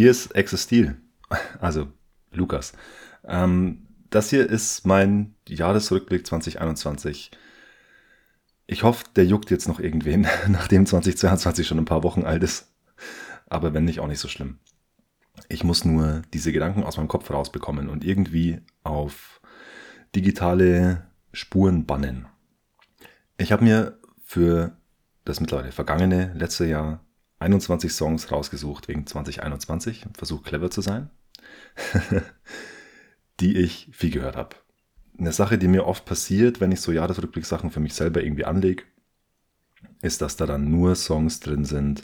[0.00, 0.96] Hi, hier ist Existil.
[1.60, 1.88] Also
[2.32, 2.72] Lukas.
[3.22, 7.30] Ähm, das hier ist mein Jahresrückblick 2021.
[8.66, 12.72] Ich hoffe, der juckt jetzt noch irgendwen, nachdem 2022 schon ein paar Wochen alt ist.
[13.50, 14.58] Aber wenn nicht, auch nicht so schlimm.
[15.50, 19.42] Ich muss nur diese Gedanken aus meinem Kopf rausbekommen und irgendwie auf
[20.16, 22.24] digitale Spuren bannen.
[23.36, 24.78] Ich habe mir für
[25.26, 27.04] das mittlerweile vergangene letzte Jahr
[27.40, 31.10] 21 Songs rausgesucht wegen 2021, versucht clever zu sein,
[33.40, 34.56] die ich viel gehört habe.
[35.18, 38.84] Eine Sache, die mir oft passiert, wenn ich so Jahresrückblicksachen für mich selber irgendwie anlege,
[40.02, 42.02] ist, dass da dann nur Songs drin sind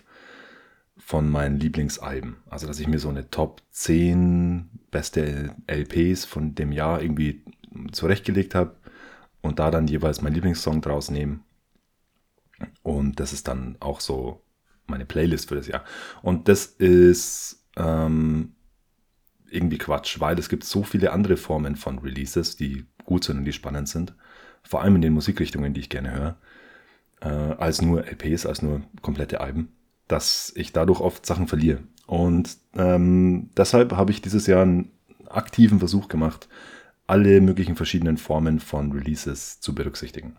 [0.97, 2.37] von meinen Lieblingsalben.
[2.49, 7.45] Also, dass ich mir so eine Top 10 beste LPs von dem Jahr irgendwie
[7.93, 8.77] zurechtgelegt habe
[9.43, 11.41] und da dann jeweils meinen Lieblingssong draus nehme.
[12.83, 14.43] Und das ist dann auch so
[14.87, 15.85] meine Playlist für das Jahr.
[16.23, 18.55] Und das ist ähm,
[19.51, 23.45] irgendwie Quatsch, weil es gibt so viele andere Formen von Releases, die gut sind und
[23.45, 24.15] die spannend sind.
[24.63, 26.37] Vor allem in den Musikrichtungen, die ich gerne höre,
[27.21, 29.69] äh, als nur LPs, als nur komplette Alben,
[30.09, 31.81] dass ich dadurch oft Sachen verliere.
[32.07, 34.91] Und ähm, deshalb habe ich dieses Jahr einen
[35.29, 36.49] aktiven Versuch gemacht,
[37.07, 40.37] alle möglichen verschiedenen Formen von Releases zu berücksichtigen.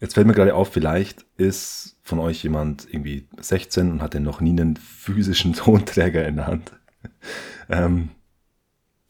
[0.00, 4.40] Jetzt fällt mir gerade auf, vielleicht ist von euch jemand irgendwie 16 und hatte noch
[4.40, 6.72] nie einen physischen Tonträger in der Hand.
[7.68, 8.10] ähm,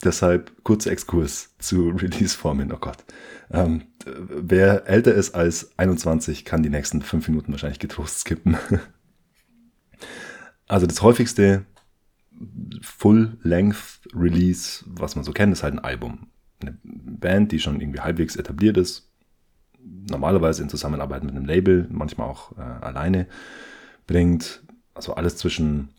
[0.02, 2.72] deshalb kurzer Exkurs zu Release-Formen.
[2.72, 3.04] Oh Gott.
[3.52, 8.56] Ähm, wer älter ist als 21, kann die nächsten fünf Minuten wahrscheinlich getrost skippen.
[10.66, 11.66] also das häufigste
[12.82, 16.28] Full-Length-Release, was man so kennt, ist halt ein Album.
[16.60, 19.09] Eine Band, die schon irgendwie halbwegs etabliert ist,
[19.84, 23.26] normalerweise in Zusammenarbeit mit einem Label, manchmal auch äh, alleine,
[24.06, 24.62] bringt
[24.94, 25.90] also alles zwischen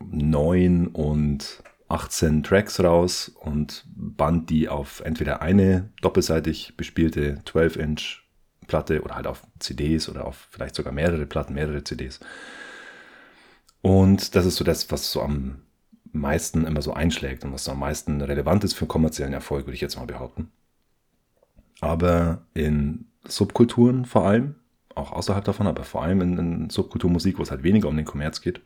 [0.00, 8.22] 9 und 18 Tracks raus und band die auf entweder eine doppelseitig bespielte 12-Inch
[8.66, 12.20] Platte oder halt auf CDs oder auf vielleicht sogar mehrere Platten, mehrere CDs.
[13.82, 15.62] Und das ist so das, was so am
[16.12, 19.74] meisten immer so einschlägt und was so am meisten relevant ist für kommerziellen Erfolg, würde
[19.74, 20.50] ich jetzt mal behaupten
[21.80, 24.56] aber in Subkulturen vor allem,
[24.94, 28.04] auch außerhalb davon, aber vor allem in, in Subkulturmusik, wo es halt weniger um den
[28.04, 28.60] Kommerz geht,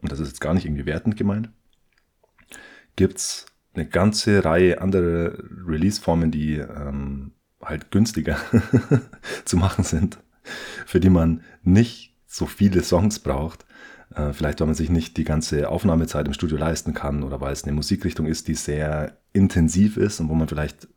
[0.00, 1.50] und das ist jetzt gar nicht irgendwie wertend gemeint,
[2.96, 8.38] gibt's eine ganze Reihe andere Release-Formen, die ähm, halt günstiger
[9.44, 10.18] zu machen sind,
[10.86, 13.66] für die man nicht so viele Songs braucht.
[14.14, 17.52] Äh, vielleicht, weil man sich nicht die ganze Aufnahmezeit im Studio leisten kann oder weil
[17.52, 20.88] es eine Musikrichtung ist, die sehr intensiv ist und wo man vielleicht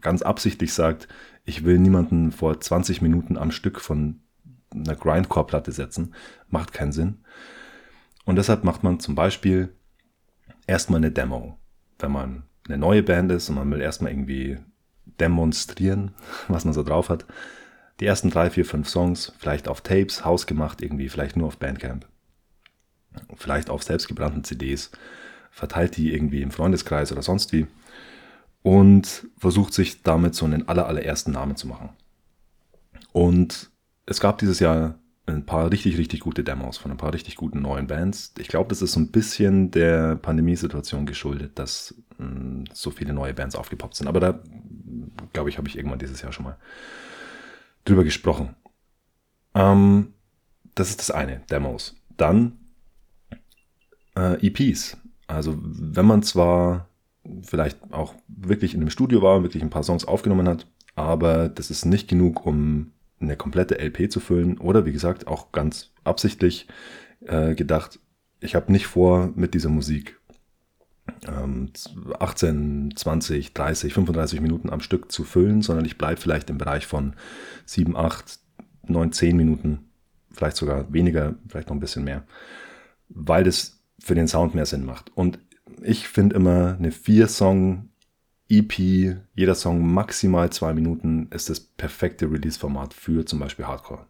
[0.00, 1.08] ganz absichtlich sagt,
[1.44, 4.20] ich will niemanden vor 20 Minuten am Stück von
[4.74, 6.14] einer Grindcore-Platte setzen,
[6.48, 7.24] macht keinen Sinn.
[8.24, 9.74] Und deshalb macht man zum Beispiel
[10.66, 11.58] erstmal eine Demo.
[11.98, 14.58] Wenn man eine neue Band ist und man will erstmal irgendwie
[15.20, 16.12] demonstrieren,
[16.48, 17.26] was man so drauf hat.
[18.00, 22.06] Die ersten drei, vier, fünf Songs, vielleicht auf Tapes, hausgemacht irgendwie, vielleicht nur auf Bandcamp.
[23.36, 24.90] Vielleicht auf selbstgebrannten CDs,
[25.52, 27.68] verteilt die irgendwie im Freundeskreis oder sonst wie
[28.64, 31.90] und versucht sich damit so einen aller, allerersten Namen zu machen.
[33.12, 33.70] Und
[34.06, 37.60] es gab dieses Jahr ein paar richtig, richtig gute Demos von ein paar richtig guten
[37.60, 38.32] neuen Bands.
[38.38, 43.12] Ich glaube, das ist so ein bisschen der Pandemiesituation geschuldet, dass mh, hm, so viele
[43.12, 44.08] neue Bands aufgepoppt sind.
[44.08, 44.40] Aber da,
[45.34, 46.56] glaube ich, habe ich irgendwann dieses Jahr schon mal
[47.84, 48.56] drüber gesprochen.
[49.54, 50.14] Ähm,
[50.74, 51.96] das ist das eine, Demos.
[52.16, 52.58] Dann
[54.16, 54.96] äh, EPs.
[55.26, 56.88] Also wenn man zwar
[57.42, 61.70] vielleicht auch wirklich in einem Studio war, wirklich ein paar Songs aufgenommen hat, aber das
[61.70, 66.68] ist nicht genug, um eine komplette LP zu füllen oder wie gesagt auch ganz absichtlich
[67.26, 67.98] äh, gedacht,
[68.40, 70.20] ich habe nicht vor mit dieser Musik
[71.26, 71.70] ähm,
[72.18, 76.86] 18, 20, 30, 35 Minuten am Stück zu füllen, sondern ich bleibe vielleicht im Bereich
[76.86, 77.14] von
[77.66, 78.38] 7, 8,
[78.86, 79.90] 9, 10 Minuten,
[80.30, 82.24] vielleicht sogar weniger, vielleicht noch ein bisschen mehr,
[83.08, 85.10] weil das für den Sound mehr Sinn macht.
[85.14, 85.38] Und
[85.82, 87.88] ich finde immer eine Vier-Song-EP,
[89.34, 94.06] jeder Song maximal zwei Minuten, ist das perfekte Release-Format für zum Beispiel Hardcore.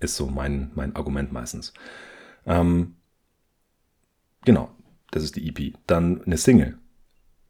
[0.00, 1.72] Ist so mein, mein Argument meistens.
[2.46, 2.96] Ähm,
[4.44, 4.70] genau,
[5.10, 5.74] das ist die EP.
[5.86, 6.78] Dann eine Single.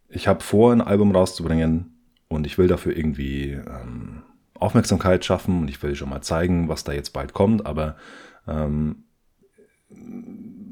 [0.09, 1.99] Ich habe vor, ein Album rauszubringen
[2.29, 4.23] und ich will dafür irgendwie ähm,
[4.55, 7.97] Aufmerksamkeit schaffen und ich will schon mal zeigen, was da jetzt bald kommt, aber
[8.47, 9.05] ähm,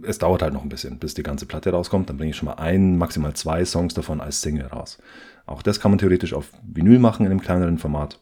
[0.07, 2.09] es dauert halt noch ein bisschen, bis die ganze Platte rauskommt.
[2.09, 4.99] Dann bringe ich schon mal ein, maximal zwei Songs davon als Single raus.
[5.47, 8.21] Auch das kann man theoretisch auf Vinyl machen in einem kleineren Format.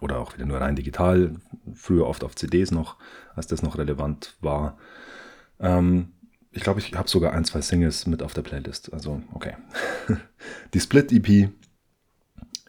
[0.00, 1.36] Oder auch wieder nur rein digital.
[1.74, 2.96] Früher oft auf CDs noch,
[3.34, 4.78] als das noch relevant war.
[5.60, 6.12] Ähm,
[6.52, 8.92] ich glaube, ich habe sogar ein, zwei Singles mit auf der Playlist.
[8.92, 9.54] Also, okay.
[10.74, 11.50] Die Split-EP.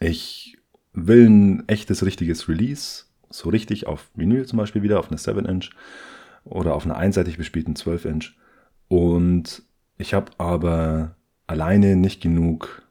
[0.00, 0.58] Ich
[0.92, 3.04] will ein echtes, richtiges Release.
[3.28, 5.70] So richtig auf Vinyl zum Beispiel wieder, auf eine 7-Inch
[6.44, 8.32] oder auf einer einseitig bespielten 12-Inch.
[8.88, 9.62] Und
[9.98, 11.16] ich habe aber
[11.46, 12.82] alleine nicht genug,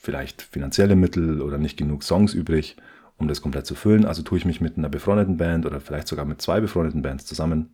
[0.00, 2.76] vielleicht finanzielle Mittel oder nicht genug Songs übrig,
[3.16, 4.04] um das komplett zu füllen.
[4.04, 7.26] Also tue ich mich mit einer befreundeten Band oder vielleicht sogar mit zwei befreundeten Bands
[7.26, 7.70] zusammen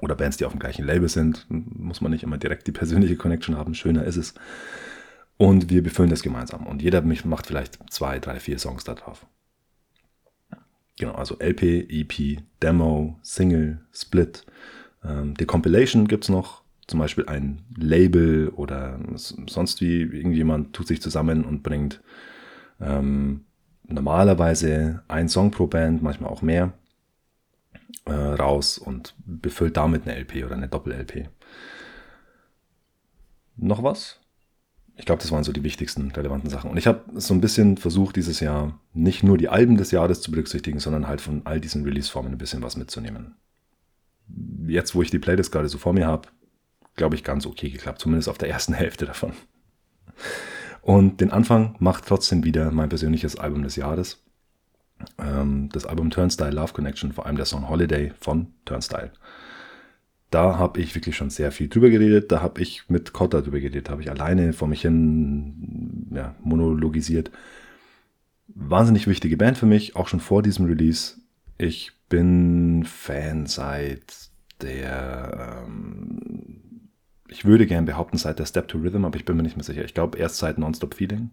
[0.00, 1.46] oder Bands, die auf dem gleichen Label sind.
[1.48, 4.34] Muss man nicht immer direkt die persönliche Connection haben, schöner ist es.
[5.36, 6.66] Und wir befüllen das gemeinsam.
[6.66, 9.26] Und jeder macht vielleicht zwei, drei, vier Songs da drauf.
[11.02, 14.46] Genau, also LP, EP, Demo, Single, Split.
[15.04, 16.62] Ähm, die Compilation gibt es noch.
[16.86, 22.00] Zum Beispiel ein Label oder sonst wie irgendjemand tut sich zusammen und bringt
[22.80, 23.46] ähm,
[23.88, 26.72] normalerweise ein Song pro Band, manchmal auch mehr
[28.04, 31.28] äh, raus und befüllt damit eine LP oder eine Doppel-LP.
[33.56, 34.20] Noch was?
[34.94, 36.70] Ich glaube, das waren so die wichtigsten relevanten Sachen.
[36.70, 40.20] Und ich habe so ein bisschen versucht, dieses Jahr nicht nur die Alben des Jahres
[40.20, 43.36] zu berücksichtigen, sondern halt von all diesen Release-Formen ein bisschen was mitzunehmen.
[44.66, 46.28] Jetzt, wo ich die Playlist gerade so vor mir habe,
[46.96, 49.32] glaube ich, ganz okay geklappt, zumindest auf der ersten Hälfte davon.
[50.82, 54.22] Und den Anfang macht trotzdem wieder mein persönliches Album des Jahres
[55.18, 59.12] ähm, das Album Turnstile Love Connection, vor allem der Song Holiday von Turnstile.
[60.30, 62.32] Da habe ich wirklich schon sehr viel drüber geredet.
[62.32, 67.30] Da habe ich mit Cotta drüber geredet, habe ich alleine vor mich hin ja, monologisiert.
[68.54, 71.16] Wahnsinnig wichtige Band für mich, auch schon vor diesem Release.
[71.58, 76.90] Ich bin Fan seit der, ähm,
[77.28, 79.64] ich würde gern behaupten, seit der Step to Rhythm, aber ich bin mir nicht mehr
[79.64, 79.84] sicher.
[79.84, 81.30] Ich glaube erst seit Nonstop Feeling.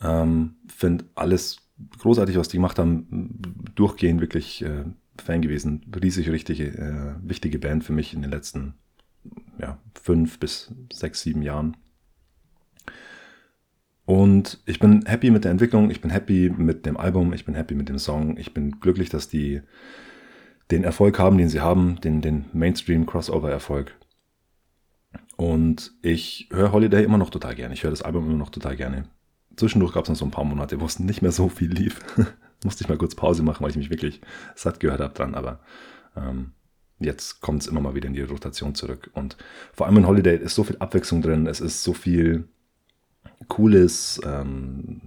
[0.00, 1.58] Ähm, Finde alles
[1.98, 3.40] großartig, was die gemacht haben.
[3.74, 4.84] Durchgehend wirklich äh,
[5.22, 5.90] Fan gewesen.
[6.02, 8.74] Riesig richtige, äh, wichtige Band für mich in den letzten
[9.58, 11.76] ja, fünf bis sechs, sieben Jahren.
[14.06, 17.54] Und ich bin happy mit der Entwicklung, ich bin happy mit dem Album, ich bin
[17.54, 19.62] happy mit dem Song, ich bin glücklich, dass die
[20.70, 23.94] den Erfolg haben, den sie haben, den, den Mainstream-Crossover-Erfolg.
[25.36, 28.76] Und ich höre Holiday immer noch total gerne, ich höre das Album immer noch total
[28.76, 29.08] gerne
[29.56, 32.00] zwischendurch gab es noch so ein paar Monate, wo es nicht mehr so viel lief.
[32.64, 34.20] Musste ich mal kurz Pause machen, weil ich mich wirklich
[34.54, 35.34] satt gehört habe dran.
[35.34, 35.60] Aber
[36.16, 36.52] ähm,
[36.98, 39.10] jetzt kommt es immer mal wieder in die Rotation zurück.
[39.14, 39.36] Und
[39.72, 41.46] vor allem in Holiday ist so viel Abwechslung drin.
[41.46, 42.48] Es ist so viel
[43.48, 45.00] cooles ähm,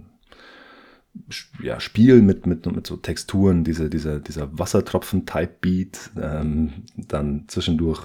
[1.62, 6.12] ja, Spiel mit, mit, mit so Texturen, diese, diese, dieser Wassertropfen-Type-Beat.
[6.22, 8.02] Ähm, dann zwischendurch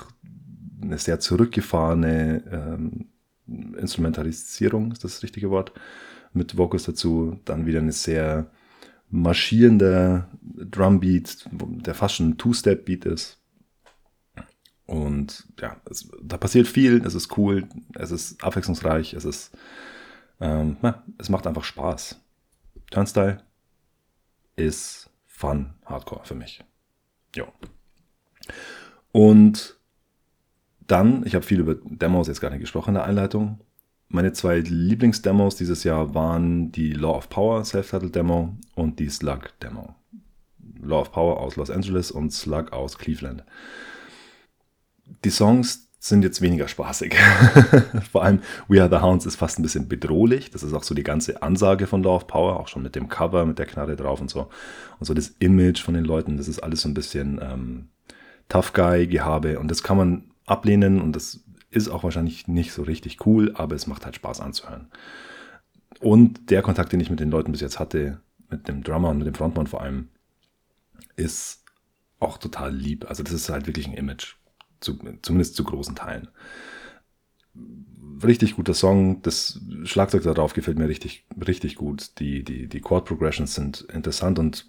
[0.80, 3.08] eine sehr zurückgefahrene ähm,
[3.78, 5.72] Instrumentalisierung, ist das, das richtige Wort?
[6.32, 7.38] mit Vocals dazu.
[7.44, 8.50] Dann wieder eine sehr
[9.10, 13.38] marschierende Drumbeat, der fast schon ein Two-Step-Beat ist.
[14.86, 19.52] Und ja, es, da passiert viel, es ist cool, es ist abwechslungsreich, es ist,
[20.42, 22.20] ähm, ja, es macht einfach Spaß.
[22.90, 23.42] Turnstyle
[24.56, 26.62] ist Fun Hardcore für mich.
[27.34, 27.44] Ja.
[29.12, 29.78] Und
[30.80, 33.60] dann, ich habe viel über Demos jetzt gar nicht gesprochen in der Einleitung,
[34.08, 39.94] meine zwei Lieblingsdemos dieses Jahr waren die Law of Power Self-Titled-Demo und die Slug-Demo.
[40.82, 43.42] Law of Power aus Los Angeles und Slug aus Cleveland.
[45.24, 47.14] Die Songs sind jetzt weniger spaßig.
[48.10, 50.50] Vor allem We Are the Hounds ist fast ein bisschen bedrohlich.
[50.50, 53.08] Das ist auch so die ganze Ansage von Law of Power, auch schon mit dem
[53.08, 54.48] Cover, mit der Knarre drauf und so.
[54.98, 57.88] Und so das Image von den Leuten, das ist alles so ein bisschen ähm,
[58.48, 63.24] Tough Guy-Gehabe und das kann man ablehnen und das ist auch wahrscheinlich nicht so richtig
[63.24, 64.88] cool, aber es macht halt Spaß anzuhören.
[66.00, 69.18] Und der Kontakt, den ich mit den Leuten bis jetzt hatte, mit dem Drummer und
[69.18, 70.08] mit dem Frontmann vor allem,
[71.14, 71.62] ist
[72.18, 73.08] auch total lieb.
[73.08, 74.34] Also das ist halt wirklich ein Image,
[74.82, 76.28] zu, zumindest zu großen Teilen.
[78.22, 82.18] Richtig guter Song, das Schlagzeug darauf gefällt mir richtig, richtig gut.
[82.18, 84.66] Die, die, die Chord Progressions sind interessant und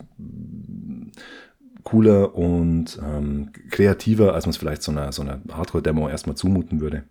[1.83, 6.81] cooler und ähm, kreativer, als man es vielleicht so einer, so einer Hardcore-Demo erstmal zumuten
[6.81, 7.03] würde.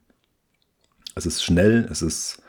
[1.14, 2.42] Es ist schnell, es ist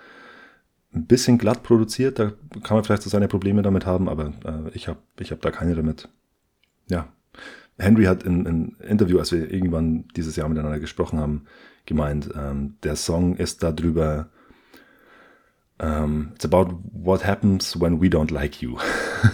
[0.93, 2.31] ein bisschen glatt produziert, da
[2.63, 5.51] kann man vielleicht so seine Probleme damit haben, aber äh, ich habe ich hab da
[5.51, 6.07] keine damit.
[6.89, 7.11] Ja.
[7.77, 11.45] Henry hat in einem Interview, als wir irgendwann dieses Jahr miteinander gesprochen haben,
[11.85, 14.29] gemeint, ähm, der Song ist darüber,
[15.79, 18.77] um, ähm, it's about what happens when we don't like you.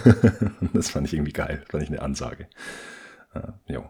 [0.72, 2.48] das fand ich irgendwie geil, fand ich eine Ansage.
[3.34, 3.84] Uh, jo.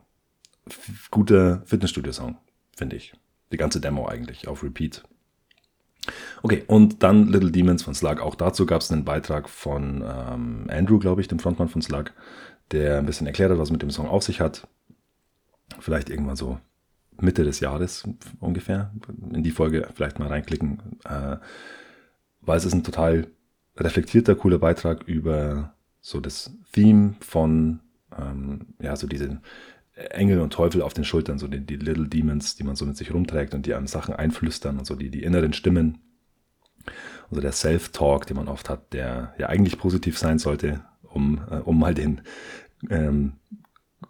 [1.10, 2.36] Guter Fitnessstudio-Song,
[2.76, 3.14] finde ich.
[3.52, 5.02] Die ganze Demo eigentlich, auf Repeat.
[6.42, 8.20] Okay, und dann Little Demons von Slug.
[8.20, 12.12] Auch dazu gab es einen Beitrag von ähm, Andrew, glaube ich, dem Frontmann von Slug,
[12.72, 14.66] der ein bisschen erklärt hat, was mit dem Song auf sich hat.
[15.78, 16.58] Vielleicht irgendwann so
[17.20, 18.08] Mitte des Jahres
[18.38, 18.92] ungefähr.
[19.32, 21.36] In die Folge vielleicht mal reinklicken, äh,
[22.40, 23.26] weil es ist ein total
[23.76, 27.80] reflektierter, cooler Beitrag über so das Theme von,
[28.16, 29.40] ähm, ja, so diese
[29.94, 32.96] Engel und Teufel auf den Schultern, so die, die Little Demons, die man so mit
[32.96, 35.98] sich rumträgt und die einem Sachen einflüstern und so die, die inneren Stimmen.
[37.30, 41.56] Also der Self-Talk, den man oft hat, der ja eigentlich positiv sein sollte, um, äh,
[41.56, 42.22] um mal den
[42.88, 43.34] ähm,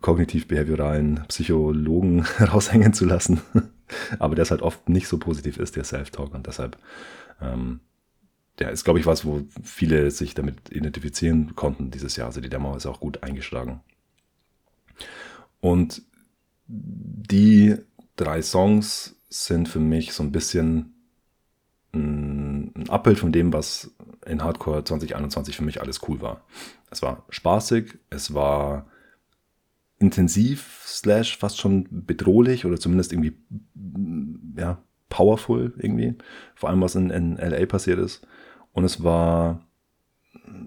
[0.00, 3.40] kognitiv-behavioralen Psychologen raushängen zu lassen.
[4.19, 6.35] Aber der ist halt oft nicht so positiv ist, der Self-Talk.
[6.35, 6.76] Und deshalb,
[7.40, 7.80] ähm,
[8.59, 12.28] der ist, glaube ich, was, wo viele sich damit identifizieren konnten dieses Jahr.
[12.28, 13.80] Also die Demo ist auch gut eingeschlagen.
[15.61, 16.02] Und
[16.66, 17.76] die
[18.16, 20.95] drei Songs sind für mich so ein bisschen
[21.92, 23.90] ein Abbild von dem, was
[24.31, 26.43] in Hardcore 2021 für mich alles cool war.
[26.91, 28.87] Es war spaßig, es war
[29.99, 33.37] intensiv, slash fast schon bedrohlich oder zumindest irgendwie,
[34.57, 36.15] ja, powerful irgendwie.
[36.55, 38.27] Vor allem, was in, in LA passiert ist.
[38.73, 39.67] Und es war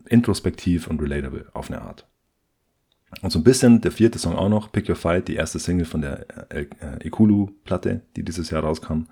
[0.07, 2.07] introspektiv und relatable auf eine Art.
[3.21, 5.85] Und so ein bisschen der vierte Song auch noch, Pick Your Fight, die erste Single
[5.85, 6.65] von der äh,
[7.03, 9.03] Ikulu-Platte, die dieses Jahr rauskam.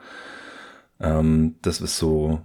[0.99, 2.41] Ähm, das ist so,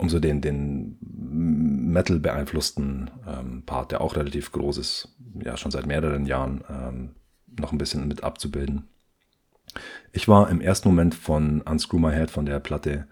[0.00, 5.70] um so den, den Metal beeinflussten ähm, Part, der auch relativ groß ist, ja schon
[5.70, 7.10] seit mehreren Jahren, ähm,
[7.58, 8.88] noch ein bisschen mit abzubilden.
[10.12, 13.06] Ich war im ersten Moment von Unscrew My Head, von der Platte,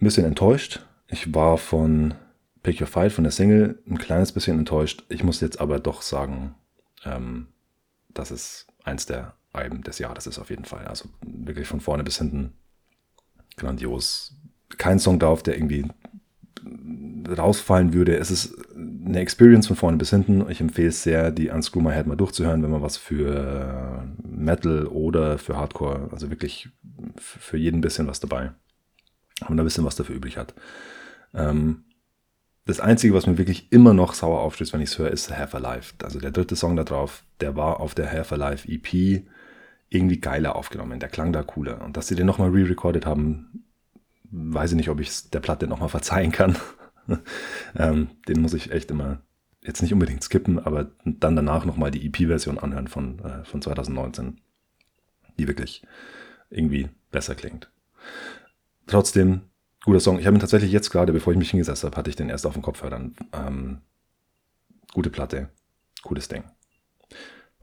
[0.00, 0.86] ein bisschen enttäuscht.
[1.08, 2.14] Ich war von
[2.62, 5.04] Pick Your Fight, von der Single, ein kleines bisschen enttäuscht.
[5.08, 6.54] Ich muss jetzt aber doch sagen,
[7.04, 7.48] ähm,
[8.08, 10.86] dass es eins der Alben des Jahres ist auf jeden Fall.
[10.86, 12.52] Also wirklich von vorne bis hinten
[13.56, 14.34] grandios.
[14.78, 15.86] Kein Song drauf, der irgendwie
[17.28, 18.16] rausfallen würde.
[18.16, 20.48] Es ist eine Experience von vorne bis hinten.
[20.50, 24.86] Ich empfehle es sehr, die Unscrew My Head mal durchzuhören, wenn man was für Metal
[24.86, 26.68] oder für Hardcore, also wirklich
[27.16, 28.52] für jeden ein bisschen was dabei.
[29.48, 30.54] Man ein bisschen was dafür übrig hat.
[31.34, 31.84] Ähm,
[32.64, 35.54] das Einzige, was mir wirklich immer noch sauer aufstößt, wenn ich es höre, ist Half
[35.54, 35.94] Alive.
[36.02, 39.24] Also der dritte Song da drauf, der war auf der Half Alive EP
[39.88, 41.00] irgendwie geiler aufgenommen.
[41.00, 41.82] Der klang da cooler.
[41.82, 43.64] Und dass sie den nochmal re-recorded haben,
[44.32, 46.56] weiß ich nicht, ob ich der Platte nochmal verzeihen kann.
[47.76, 49.22] ähm, den muss ich echt immer
[49.62, 54.40] jetzt nicht unbedingt skippen, aber dann danach nochmal die EP-Version anhören von, äh, von 2019,
[55.38, 55.82] die wirklich
[56.50, 57.70] irgendwie besser klingt.
[58.86, 59.42] Trotzdem,
[59.84, 60.18] guter Song.
[60.18, 62.46] Ich habe ihn tatsächlich jetzt gerade, bevor ich mich hingesetzt habe, hatte ich den erst
[62.46, 63.14] auf dem Kopfhörern.
[63.32, 63.78] Ähm,
[64.92, 65.50] gute Platte,
[66.02, 66.44] cooles Ding.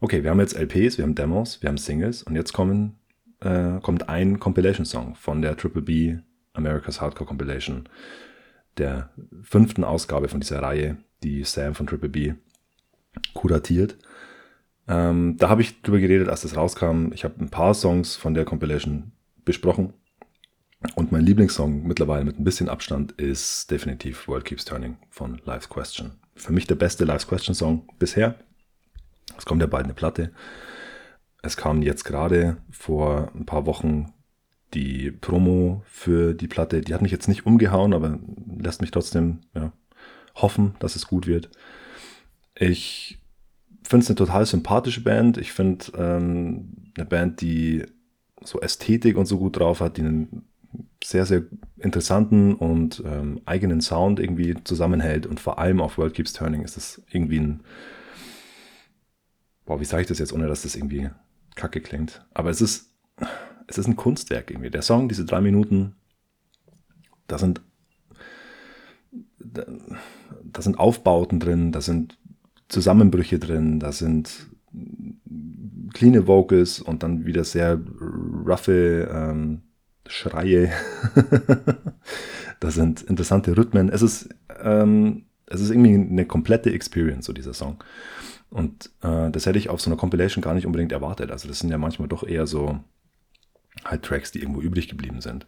[0.00, 2.98] Okay, wir haben jetzt LPs, wir haben Demos, wir haben Singles und jetzt kommen,
[3.40, 6.18] äh, kommt ein Compilation-Song von der Triple B
[6.60, 7.88] America's Hardcore Compilation,
[8.78, 9.10] der
[9.42, 12.34] fünften Ausgabe von dieser Reihe, die Sam von Triple B
[13.34, 13.98] kuratiert.
[14.88, 17.12] Ähm, da habe ich drüber geredet, als das rauskam.
[17.12, 19.12] Ich habe ein paar Songs von der Compilation
[19.44, 19.92] besprochen.
[20.94, 25.68] Und mein Lieblingssong mittlerweile mit ein bisschen Abstand ist definitiv World Keeps Turning von Life's
[25.68, 26.12] Question.
[26.34, 28.36] Für mich der beste Life's Question Song bisher.
[29.36, 30.32] Es kommt ja bald eine Platte.
[31.42, 34.12] Es kam jetzt gerade vor ein paar Wochen
[34.74, 36.80] die Promo für die Platte.
[36.80, 38.18] Die hat mich jetzt nicht umgehauen, aber
[38.58, 39.72] lässt mich trotzdem ja,
[40.34, 41.50] hoffen, dass es gut wird.
[42.54, 43.18] Ich
[43.82, 45.38] finde es eine total sympathische Band.
[45.38, 47.84] Ich finde ähm, eine Band, die
[48.42, 50.44] so Ästhetik und so gut drauf hat, die einen
[51.02, 51.42] sehr, sehr
[51.78, 55.26] interessanten und ähm, eigenen Sound irgendwie zusammenhält.
[55.26, 57.60] Und vor allem auf World Keeps Turning ist es irgendwie ein
[59.70, 61.10] boah, wie sage ich das jetzt, ohne dass das irgendwie
[61.54, 62.26] kacke klingt.
[62.34, 62.90] Aber es ist,
[63.70, 64.70] es ist ein Kunstwerk irgendwie.
[64.70, 65.94] Der Song, diese drei Minuten,
[67.28, 67.62] da sind,
[69.38, 69.64] da,
[70.42, 72.18] da sind Aufbauten drin, da sind
[72.68, 74.48] Zusammenbrüche drin, da sind
[75.94, 79.62] clean Vocals und dann wieder sehr roughe ähm,
[80.06, 80.72] Schreie.
[82.60, 83.88] da sind interessante Rhythmen.
[83.88, 87.82] Es ist, ähm, es ist irgendwie eine komplette Experience, so dieser Song.
[88.50, 91.30] Und äh, das hätte ich auf so einer Compilation gar nicht unbedingt erwartet.
[91.30, 92.80] Also das sind ja manchmal doch eher so
[93.84, 95.46] halt Tracks, die irgendwo übrig geblieben sind.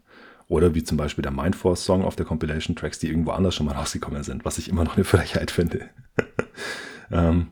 [0.48, 3.74] Oder wie zum Beispiel der Mindforce-Song auf der Compilation, Tracks, die irgendwo anders schon mal
[3.74, 5.88] rausgekommen sind, was ich immer noch eine Frechheit finde.
[7.10, 7.48] ähm,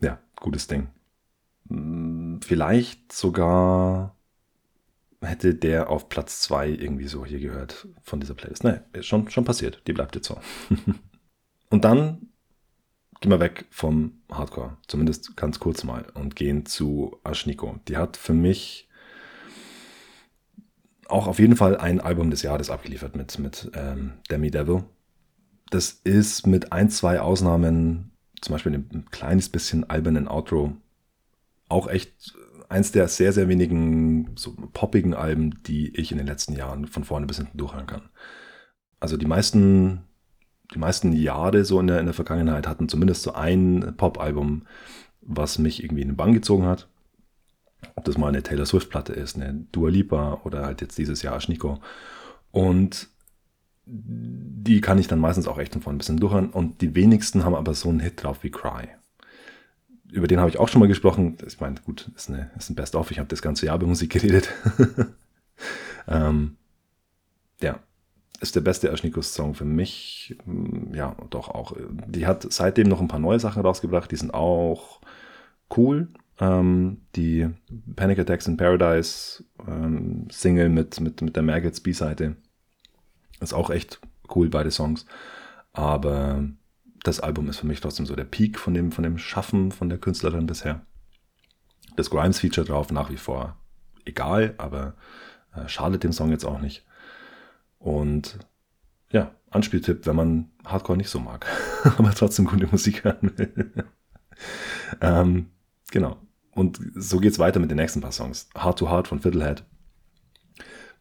[0.00, 0.88] ja, gutes Ding.
[1.68, 4.16] Hm, vielleicht sogar
[5.22, 8.64] hätte der auf Platz 2 irgendwie so hier gehört von dieser Playlist.
[8.92, 9.82] Ist schon, schon passiert.
[9.86, 10.40] Die bleibt jetzt so.
[11.70, 12.30] Und dann
[13.20, 17.78] gehen wir weg vom Hardcore, zumindest ganz kurz mal, und gehen zu Ashniko.
[17.86, 18.88] Die hat für mich
[21.10, 24.84] auch auf jeden Fall ein Album des Jahres abgeliefert mit, mit ähm, Demi Devil.
[25.70, 30.76] Das ist mit ein, zwei Ausnahmen, zum Beispiel ein kleines bisschen albernen Outro,
[31.68, 32.34] auch echt
[32.68, 37.04] eins der sehr, sehr wenigen so poppigen Alben, die ich in den letzten Jahren von
[37.04, 38.08] vorne bis hinten durchhören kann.
[39.00, 40.02] Also die meisten,
[40.74, 44.66] die meisten Jahre so in der, in der Vergangenheit hatten zumindest so ein Pop-Album,
[45.20, 46.88] was mich irgendwie in den Bann gezogen hat.
[47.96, 51.40] Ob das mal eine Taylor Swift-Platte ist, eine Dua Lipa oder halt jetzt dieses Jahr
[51.40, 51.80] Schnico.
[52.50, 53.08] Und
[53.86, 56.50] die kann ich dann meistens auch echt von vorne ein bisschen durchhören.
[56.50, 58.88] Und die wenigsten haben aber so einen Hit drauf wie Cry
[60.12, 61.36] über den habe ich auch schon mal gesprochen.
[61.46, 63.10] Ich meine, gut, ist, eine, ist ein Best-of.
[63.10, 64.48] Ich habe das ganze Jahr über Musik geredet.
[66.08, 66.56] ähm,
[67.60, 67.80] ja,
[68.40, 70.36] ist der beste Aschnikus-Song für mich.
[70.44, 71.76] Mm, ja, doch auch.
[72.06, 74.10] Die hat seitdem noch ein paar neue Sachen rausgebracht.
[74.10, 75.00] Die sind auch
[75.76, 76.08] cool.
[76.40, 77.48] Ähm, die
[77.96, 82.36] Panic Attacks in Paradise ähm, Single mit, mit, mit der Maggots B-Seite
[83.40, 84.00] ist auch echt
[84.34, 85.06] cool, beide Songs.
[85.72, 86.44] Aber
[87.04, 89.88] das Album ist für mich trotzdem so der Peak von dem, von dem Schaffen von
[89.88, 90.80] der Künstlerin bisher.
[91.96, 93.56] Das Grimes-Feature drauf nach wie vor
[94.04, 94.94] egal, aber
[95.54, 96.84] äh, schadet dem Song jetzt auch nicht.
[97.78, 98.38] Und
[99.10, 101.46] ja, Anspieltipp, wenn man Hardcore nicht so mag,
[101.98, 103.84] aber trotzdem gute Musik hören will.
[105.00, 105.50] ähm,
[105.90, 106.16] genau.
[106.52, 108.48] Und so geht's weiter mit den nächsten paar Songs.
[108.56, 109.64] Heart to Heart von Fiddlehead.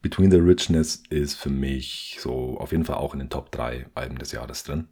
[0.02, 3.88] Between the Richness ist für mich so auf jeden Fall auch in den Top 3
[3.96, 4.88] Alben des Jahres drin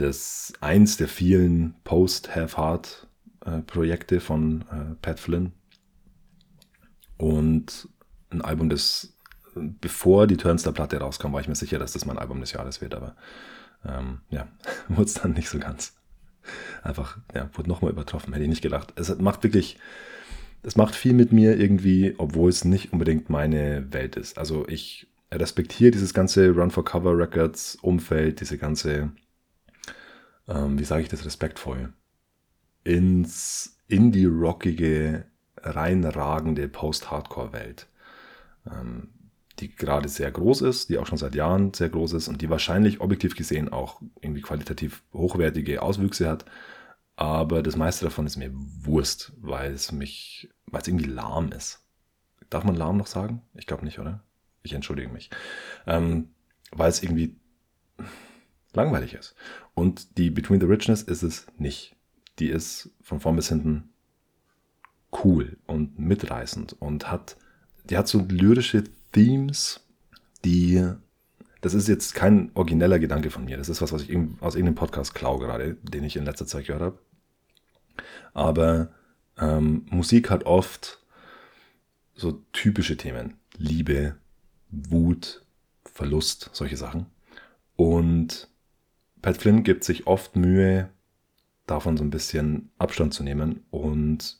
[0.00, 5.52] das eins der vielen Post-Have-Heart-Projekte äh, von äh, Pat Flynn.
[7.18, 7.86] Und
[8.30, 9.14] ein Album, das
[9.54, 12.94] bevor die Turnstile-Platte rauskam, war ich mir sicher, dass das mein Album des Jahres wird,
[12.94, 13.14] aber
[13.84, 14.48] ähm, ja,
[14.88, 15.99] wurde es dann nicht so ganz.
[16.82, 18.92] Einfach, ja, wurde nochmal übertroffen, hätte ich nicht gedacht.
[18.96, 19.78] Es macht wirklich,
[20.62, 24.38] es macht viel mit mir irgendwie, obwohl es nicht unbedingt meine Welt ist.
[24.38, 29.12] Also ich respektiere dieses ganze Run for Cover Records Umfeld, diese ganze
[30.50, 31.92] ähm, wie sage ich das respektvoll,
[32.84, 35.24] ins indie-rockige,
[35.56, 37.86] reinragende Post-Hardcore-Welt,
[38.66, 39.08] ähm,
[39.60, 42.50] die gerade sehr groß ist, die auch schon seit Jahren sehr groß ist und die
[42.50, 46.44] wahrscheinlich objektiv gesehen auch irgendwie qualitativ hochwertige Auswüchse hat.
[47.16, 51.84] Aber das meiste davon ist mir Wurst, weil es mich, weil es irgendwie lahm ist.
[52.48, 53.42] Darf man lahm noch sagen?
[53.54, 54.24] Ich glaube nicht, oder?
[54.62, 55.30] Ich entschuldige mich.
[55.86, 56.30] Ähm,
[56.72, 57.36] weil es irgendwie
[58.72, 59.34] langweilig ist.
[59.74, 61.94] Und die Between the Richness ist es nicht.
[62.38, 63.90] Die ist von vorn bis hinten
[65.24, 67.36] cool und mitreißend und hat,
[67.84, 69.80] die hat so lyrische Themes,
[70.44, 70.84] die,
[71.60, 73.56] das ist jetzt kein origineller Gedanke von mir.
[73.56, 76.66] Das ist was, was ich aus irgendeinem Podcast klau gerade, den ich in letzter Zeit
[76.66, 76.98] gehört habe.
[78.32, 78.92] Aber
[79.38, 81.00] ähm, Musik hat oft
[82.14, 83.34] so typische Themen.
[83.56, 84.16] Liebe,
[84.70, 85.44] Wut,
[85.84, 87.06] Verlust, solche Sachen.
[87.76, 88.48] Und
[89.22, 90.90] Pat Flynn gibt sich oft Mühe,
[91.66, 94.39] davon so ein bisschen Abstand zu nehmen und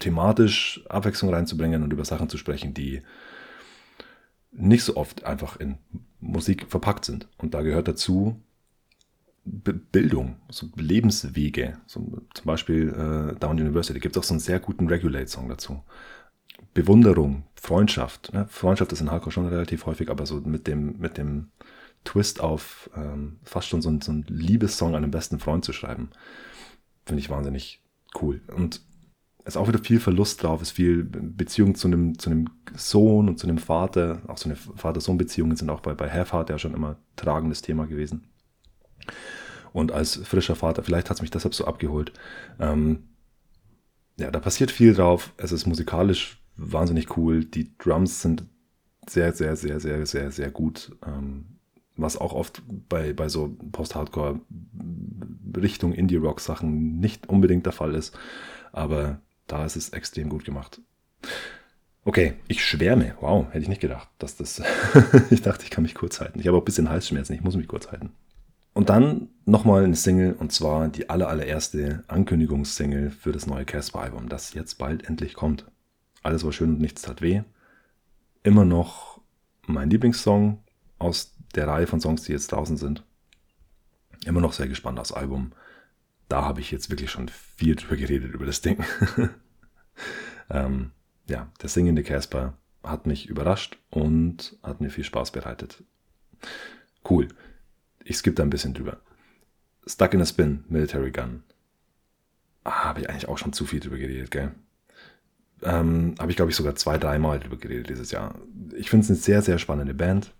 [0.00, 3.02] thematisch Abwechslung reinzubringen und über Sachen zu sprechen, die
[4.50, 5.78] nicht so oft einfach in
[6.20, 7.28] Musik verpackt sind.
[7.38, 8.40] Und da gehört dazu
[9.44, 11.78] Bildung, so Lebenswege.
[11.86, 15.82] So, zum Beispiel äh, Down University gibt es auch so einen sehr guten Regulate-Song dazu.
[16.74, 18.32] Bewunderung, Freundschaft.
[18.32, 18.46] Ne?
[18.48, 21.50] Freundschaft ist in Hardcore schon relativ häufig, aber so mit dem, mit dem
[22.04, 25.72] Twist auf ähm, fast schon so ein, so ein Liebessong an den besten Freund zu
[25.72, 26.10] schreiben.
[27.04, 27.81] Finde ich wahnsinnig
[28.20, 28.40] cool.
[28.54, 28.80] Und
[29.44, 32.48] es ist auch wieder viel Verlust drauf, es ist viel Beziehung zu einem, zu einem
[32.76, 34.22] Sohn und zu einem Vater.
[34.28, 38.28] Auch so eine Vater-Sohn-Beziehungen sind auch bei, bei Half-Heart ja schon immer tragendes Thema gewesen.
[39.72, 42.12] Und als frischer Vater, vielleicht hat es mich deshalb so abgeholt.
[42.60, 43.08] Ähm,
[44.18, 45.32] ja, da passiert viel drauf.
[45.38, 47.44] Es ist musikalisch wahnsinnig cool.
[47.44, 48.44] Die Drums sind
[49.08, 50.94] sehr, sehr, sehr, sehr, sehr, sehr gut.
[51.04, 51.51] Ähm,
[51.96, 54.40] was auch oft bei, bei so Post-Hardcore
[55.56, 58.16] Richtung Indie-Rock-Sachen nicht unbedingt der Fall ist.
[58.72, 60.80] Aber da ist es extrem gut gemacht.
[62.04, 63.14] Okay, ich schwärme.
[63.20, 64.62] Wow, hätte ich nicht gedacht, dass das.
[65.30, 66.40] ich dachte, ich kann mich kurz halten.
[66.40, 68.10] Ich habe auch ein bisschen Halsschmerzen, ich muss mich kurz halten.
[68.74, 74.54] Und dann nochmal eine Single, und zwar die allererste Ankündigungssingle für das neue Casper-Album, das
[74.54, 75.66] jetzt bald endlich kommt.
[76.22, 77.42] Alles war schön und nichts tat weh.
[78.42, 79.20] Immer noch
[79.66, 80.58] mein Lieblingssong
[80.98, 83.04] aus der Reihe von Songs, die jetzt draußen sind.
[84.24, 85.52] Immer noch sehr gespannt aufs Album.
[86.28, 88.82] Da habe ich jetzt wirklich schon viel drüber geredet, über das Ding.
[90.50, 90.92] ähm,
[91.28, 95.82] ja, der singende Casper hat mich überrascht und hat mir viel Spaß bereitet.
[97.08, 97.28] Cool.
[98.04, 99.00] Ich skippe da ein bisschen drüber.
[99.86, 101.42] Stuck in a Spin, Military Gun.
[102.64, 104.52] Ah, habe ich eigentlich auch schon zu viel drüber geredet, gell?
[105.62, 108.36] Ähm, habe ich, glaube ich, sogar zwei, dreimal drüber geredet dieses Jahr.
[108.74, 110.32] Ich finde es eine sehr, sehr spannende Band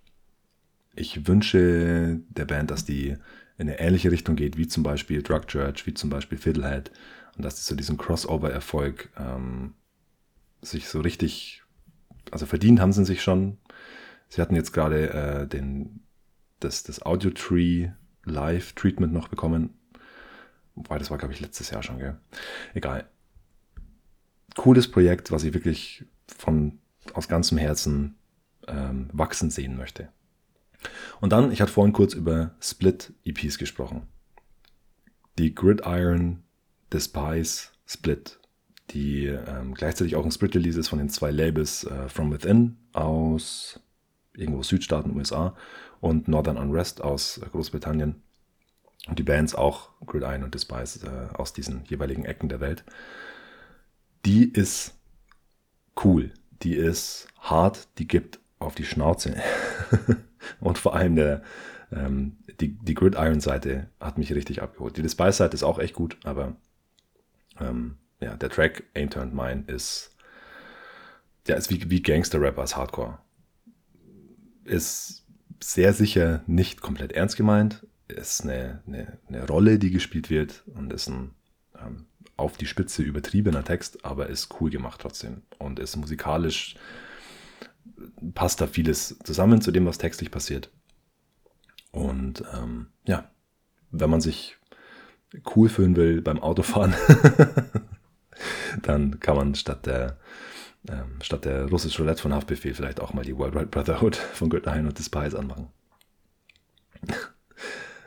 [0.95, 3.17] ich wünsche der Band, dass die
[3.59, 6.91] in eine ähnliche Richtung geht, wie zum Beispiel Drug Church, wie zum Beispiel Fiddlehead
[7.37, 9.75] Und dass die so diesen Crossover-Erfolg ähm,
[10.61, 11.63] sich so richtig,
[12.31, 13.59] also verdient haben sie sich schon.
[14.29, 16.01] Sie hatten jetzt gerade äh, den,
[16.61, 17.91] das, das Audio Tree
[18.25, 19.71] Live Treatment noch bekommen.
[20.75, 22.17] Wobei, das war, glaube ich, letztes Jahr schon, gell?
[22.73, 23.09] Egal.
[24.57, 26.79] Cooles Projekt, was ich wirklich von,
[27.15, 28.17] aus ganzem Herzen
[28.69, 30.09] ähm, wachsen sehen möchte.
[31.21, 34.07] Und dann, ich hatte vorhin kurz über Split-EPs gesprochen.
[35.39, 36.43] Die Gridiron
[36.93, 38.39] Despise Split,
[38.91, 43.81] die ähm, gleichzeitig auch ein Split-Release ist von den zwei Labels äh, From Within aus
[44.35, 45.55] irgendwo Südstaaten USA
[46.01, 48.23] und Northern Unrest aus Großbritannien.
[49.09, 52.85] Und die Bands auch Gridiron und Despise äh, aus diesen jeweiligen Ecken der Welt.
[54.25, 54.95] Die ist
[56.05, 59.37] cool, die ist hart, die gibt auf die Schnauze.
[60.61, 61.43] und vor allem der,
[61.93, 64.97] ähm, die, die Gridiron-Seite hat mich richtig abgeholt.
[64.97, 66.57] Die Despise-Seite ist auch echt gut, aber
[67.61, 70.17] ähm, ja, der Track Ain't Turned Mine ist,
[71.47, 73.19] ja, ist wie, wie Gangster-Rap als Hardcore.
[74.65, 75.25] Ist
[75.61, 80.93] sehr sicher nicht komplett ernst gemeint, ist eine, eine, eine Rolle, die gespielt wird und
[80.93, 81.33] ist ein
[81.79, 86.77] ähm, auf die Spitze übertriebener Text, aber ist cool gemacht trotzdem und ist musikalisch
[88.35, 90.71] passt da vieles zusammen zu dem, was textlich passiert.
[91.91, 93.31] Und ähm, ja,
[93.91, 94.57] wenn man sich
[95.55, 96.95] cool fühlen will beim Autofahren,
[98.83, 100.19] dann kann man statt der
[100.89, 104.87] ähm, statt der russische Roulette von Haftbefehl vielleicht auch mal die Worldwide Brotherhood von Göttingen
[104.87, 105.69] und Despise anmachen.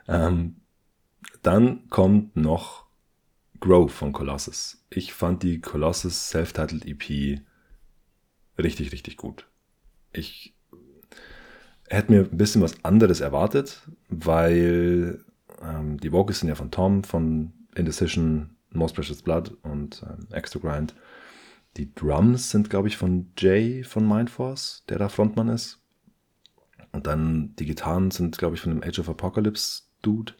[0.08, 0.58] ähm,
[1.42, 2.86] dann kommt noch
[3.62, 4.84] Grow von Colossus.
[4.90, 7.40] Ich fand die Colossus Self-Titled EP
[8.58, 9.48] richtig, richtig gut
[10.18, 10.54] ich
[11.90, 15.24] hätte mir ein bisschen was anderes erwartet, weil
[15.62, 20.60] ähm, die Vocals sind ja von Tom, von Indecision, Most Precious Blood und ähm, Extra
[20.60, 20.96] Grind.
[21.78, 25.82] Die Drums sind, glaube ich, von Jay von Mindforce, der da Frontmann ist.
[26.92, 30.34] Und dann die Gitarren sind, glaube ich, von dem Age of Apocalypse Dude.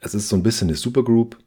[0.00, 1.38] Es ist so ein bisschen eine Supergroup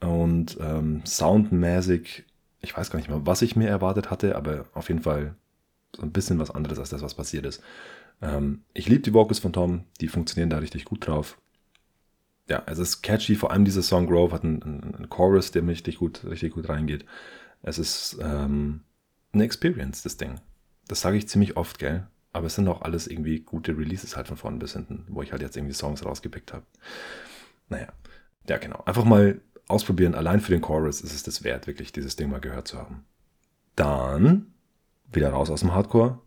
[0.00, 2.24] und ähm, soundmäßig,
[2.62, 5.34] ich weiß gar nicht mehr, was ich mir erwartet hatte, aber auf jeden Fall
[5.94, 7.62] so ein bisschen was anderes als das, was passiert ist.
[8.22, 11.38] Ähm, ich liebe die Vocals von Tom, die funktionieren da richtig gut drauf.
[12.48, 15.98] Ja, es ist catchy, vor allem dieser Song Grove hat einen, einen Chorus, der richtig
[15.98, 17.04] gut, richtig gut reingeht.
[17.62, 18.80] Es ist ähm,
[19.32, 20.40] eine Experience, das Ding.
[20.88, 22.06] Das sage ich ziemlich oft, gell?
[22.32, 25.32] Aber es sind auch alles irgendwie gute Releases halt von vorne bis hinten, wo ich
[25.32, 26.64] halt jetzt irgendwie Songs rausgepickt habe.
[27.68, 27.88] Naja,
[28.48, 28.82] ja genau.
[28.84, 30.14] Einfach mal ausprobieren.
[30.14, 33.04] Allein für den Chorus ist es das wert, wirklich dieses Ding mal gehört zu haben.
[33.76, 34.52] Dann
[35.12, 36.20] wieder raus aus dem Hardcore.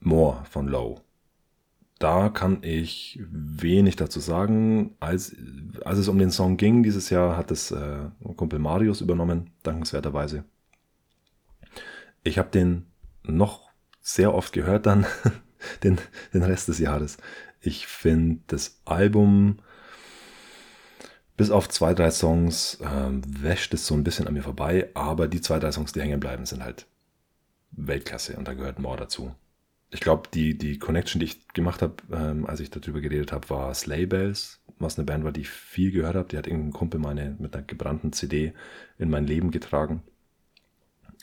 [0.00, 1.00] More von Low.
[1.98, 4.94] Da kann ich wenig dazu sagen.
[5.00, 5.34] Als,
[5.84, 10.44] als es um den Song ging dieses Jahr, hat es äh, Kumpel Marius übernommen, dankenswerterweise.
[12.22, 12.86] Ich habe den
[13.22, 13.70] noch
[14.02, 15.06] sehr oft gehört dann,
[15.82, 15.98] den,
[16.34, 17.16] den Rest des Jahres.
[17.60, 19.58] Ich finde das Album
[21.36, 25.28] bis auf zwei, drei Songs äh, wäscht es so ein bisschen an mir vorbei, aber
[25.28, 26.86] die zwei, drei Songs, die hängen bleiben, sind halt
[27.76, 29.34] Weltklasse und da gehört More dazu.
[29.90, 33.48] Ich glaube, die, die Connection, die ich gemacht habe, ähm, als ich darüber geredet habe,
[33.50, 36.28] war Sleigh Bells, was eine Band war, die ich viel gehört habe.
[36.28, 38.52] Die hat irgendein Kumpel meine mit einer gebrannten CD
[38.98, 40.02] in mein Leben getragen.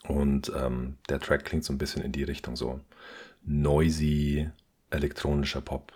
[0.07, 2.79] Und ähm, der Track klingt so ein bisschen in die Richtung so
[3.43, 4.49] noisy
[4.89, 5.93] elektronischer Pop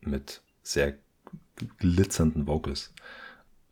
[0.00, 0.94] mit sehr
[1.78, 2.94] glitzernden Vocals.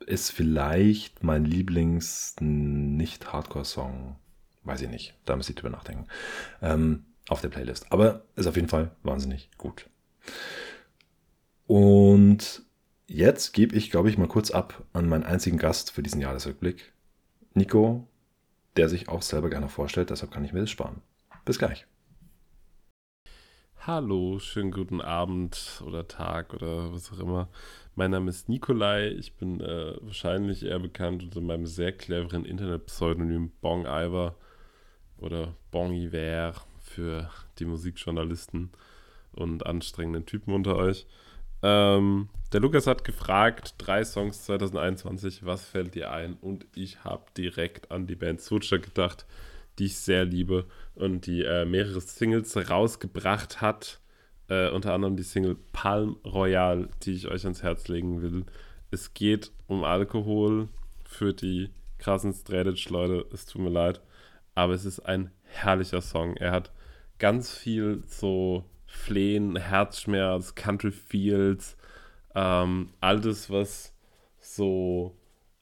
[0.06, 4.16] Ist vielleicht mein Lieblings-Nicht-Hardcore-Song
[4.68, 5.14] Weiß ich nicht.
[5.24, 6.08] Da müsste ich drüber nachdenken.
[6.60, 7.90] Ähm, auf der Playlist.
[7.90, 9.88] Aber ist auf jeden Fall wahnsinnig gut.
[11.66, 12.64] Und
[13.06, 16.92] jetzt gebe ich, glaube ich, mal kurz ab an meinen einzigen Gast für diesen Jahresrückblick.
[17.54, 18.06] Nico,
[18.76, 21.00] der sich auch selber gerne vorstellt, deshalb kann ich mir das sparen.
[21.46, 21.86] Bis gleich.
[23.86, 27.48] Hallo, schönen guten Abend oder Tag oder was auch immer.
[27.94, 29.08] Mein Name ist Nikolai.
[29.12, 34.36] Ich bin äh, wahrscheinlich eher bekannt unter meinem sehr cleveren Internetpseudonym Bong Iver
[35.20, 38.70] oder Bon Iver für die Musikjournalisten
[39.32, 41.06] und anstrengenden Typen unter euch.
[41.62, 46.34] Ähm, der Lukas hat gefragt, drei Songs 2021, was fällt dir ein?
[46.40, 49.26] Und ich habe direkt an die Band Switcher gedacht,
[49.78, 54.00] die ich sehr liebe und die äh, mehrere Singles rausgebracht hat.
[54.48, 58.44] Äh, unter anderem die Single Palm Royal, die ich euch ans Herz legen will.
[58.90, 60.68] Es geht um Alkohol
[61.04, 63.26] für die krassen Stradic-Leute.
[63.32, 64.00] Es tut mir leid
[64.58, 66.36] aber es ist ein herrlicher Song.
[66.36, 66.72] Er hat
[67.20, 71.76] ganz viel so Flehen, Herzschmerz, Country Fields,
[72.34, 73.94] ähm, all das, was
[74.40, 75.16] so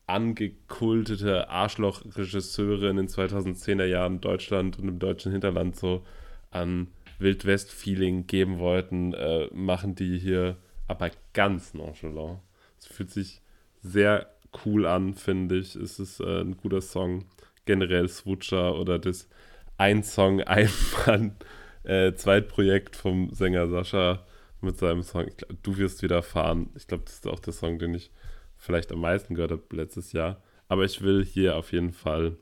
[0.06, 6.02] angekultete Arschloch-Regisseure in den 2010er Jahren Deutschland und im deutschen Hinterland so
[6.50, 10.56] an Wildwest-Feeling geben wollten, äh, machen die hier
[10.88, 12.40] aber ganz nonchalant.
[12.78, 13.42] Es fühlt sich
[13.82, 14.30] sehr
[14.64, 15.76] cool an, finde ich.
[15.76, 17.26] Es ist äh, ein guter Song.
[17.66, 19.28] Generell Switcher oder das
[19.76, 20.70] Ein Song, ein
[21.06, 21.36] Mann
[21.84, 24.24] äh, Zweitprojekt vom Sänger Sascha
[24.60, 25.26] mit seinem Song.
[25.36, 26.70] Glaub, du wirst wieder fahren.
[26.74, 28.10] Ich glaube, das ist auch der Song, den ich
[28.56, 30.42] vielleicht am meisten gehört habe letztes Jahr.
[30.68, 32.36] Aber ich will hier auf jeden Fall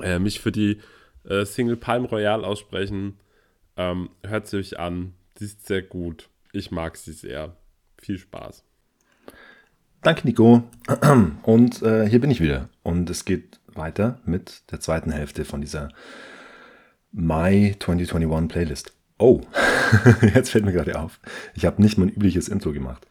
[0.00, 0.80] äh, mich für die
[1.24, 3.18] äh, Single Palm Royale aussprechen.
[3.76, 5.14] Ähm, hört sie euch an.
[5.36, 6.28] Sie ist sehr gut.
[6.52, 7.56] Ich mag sie sehr.
[7.98, 8.64] Viel Spaß.
[10.02, 10.64] Danke, Nico.
[11.42, 12.68] Und äh, hier bin ich wieder.
[12.82, 15.90] Und es geht weiter mit der zweiten Hälfte von dieser
[17.12, 18.92] My 2021 Playlist.
[19.18, 19.42] Oh,
[20.34, 21.20] jetzt fällt mir gerade auf.
[21.54, 23.06] Ich habe nicht mein übliches Intro gemacht.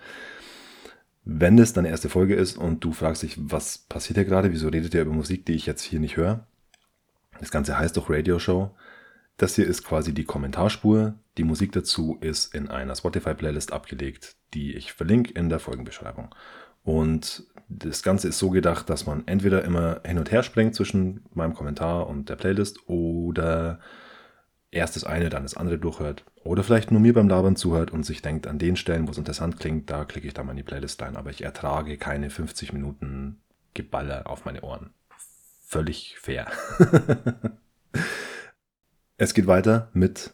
[1.24, 4.70] Wenn das deine erste Folge ist und du fragst dich, was passiert hier gerade, wieso
[4.70, 6.48] redet ihr über Musik, die ich jetzt hier nicht höre?
[7.40, 8.72] Das Ganze heißt doch Radio Show.
[9.38, 11.16] Das hier ist quasi die Kommentarspur.
[11.38, 16.34] Die Musik dazu ist in einer Spotify-Playlist abgelegt, die ich verlinke in der Folgenbeschreibung.
[16.84, 21.24] Und das Ganze ist so gedacht, dass man entweder immer hin und her springt zwischen
[21.34, 23.80] meinem Kommentar und der Playlist oder
[24.72, 26.26] erst das eine, dann das andere durchhört.
[26.44, 29.18] Oder vielleicht nur mir beim Labern zuhört und sich denkt, an den Stellen, wo es
[29.18, 31.16] interessant klingt, da klicke ich dann mal in die Playlist rein.
[31.16, 33.42] Aber ich ertrage keine 50 Minuten
[33.74, 34.92] Geballer auf meine Ohren.
[35.66, 36.48] Völlig fair.
[39.18, 40.32] es geht weiter mit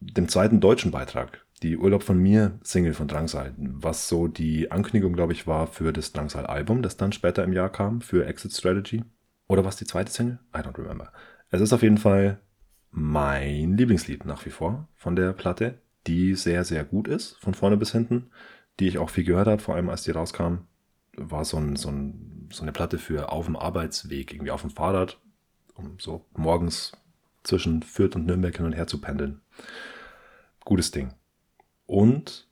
[0.00, 1.45] dem zweiten deutschen Beitrag.
[1.66, 5.92] Die Urlaub von mir Single von Drangsal, was so die Ankündigung, glaube ich, war für
[5.92, 9.02] das Drangsal-Album, das dann später im Jahr kam, für Exit Strategy.
[9.48, 10.38] Oder was die zweite Single?
[10.54, 11.10] I don't remember.
[11.50, 12.38] Es ist auf jeden Fall
[12.92, 17.76] mein Lieblingslied nach wie vor von der Platte, die sehr, sehr gut ist, von vorne
[17.76, 18.30] bis hinten,
[18.78, 20.58] die ich auch viel gehört habe, vor allem als die rauskam.
[21.16, 24.70] War so, ein, so, ein, so eine Platte für auf dem Arbeitsweg, irgendwie auf dem
[24.70, 25.18] Fahrrad,
[25.74, 26.92] um so morgens
[27.42, 29.40] zwischen Fürth und Nürnberg hin und her zu pendeln.
[30.64, 31.12] Gutes Ding.
[31.86, 32.48] Und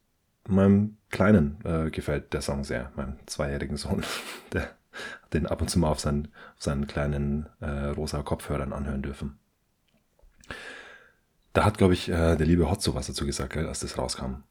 [0.46, 4.02] meinem Kleinen äh, gefällt der Song sehr, meinem zweijährigen Sohn.
[4.52, 4.70] Der
[5.32, 9.38] den ab und zu mal auf seinen, auf seinen kleinen äh, rosa Kopfhörern anhören dürfen.
[11.52, 14.42] Da hat, glaube ich, äh, der liebe Hotzo was dazu gesagt, gell, als das rauskam.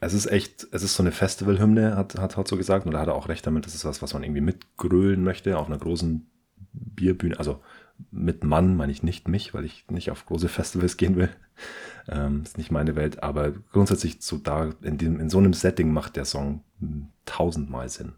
[0.00, 3.08] Es ist echt, es ist so eine Festivalhymne, hat, hat Hotzo gesagt, und da hat
[3.08, 6.28] er auch recht damit, das ist was, was man irgendwie mitgrölen möchte auf einer großen
[6.72, 7.38] Bierbühne.
[7.38, 7.62] Also
[8.10, 11.30] mit Mann meine ich nicht mich, weil ich nicht auf große Festivals gehen will.
[12.08, 15.92] Ähm, ist nicht meine Welt, aber grundsätzlich so da, in, dem, in so einem Setting
[15.92, 16.62] macht der Song
[17.26, 18.12] tausendmal Sinn.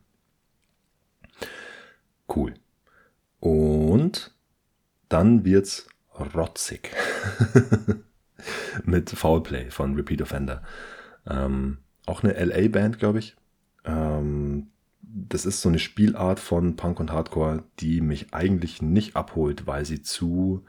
[2.28, 2.54] Cool.
[3.40, 4.32] Und
[5.08, 5.88] dann wird's
[6.34, 6.92] rotzig.
[8.84, 10.62] mit Foulplay von Repeat Offender.
[11.26, 13.36] Ähm, auch eine LA-Band, glaube ich.
[13.84, 14.68] Ähm,
[15.12, 19.84] das ist so eine Spielart von Punk und Hardcore, die mich eigentlich nicht abholt, weil
[19.84, 20.64] sie zu,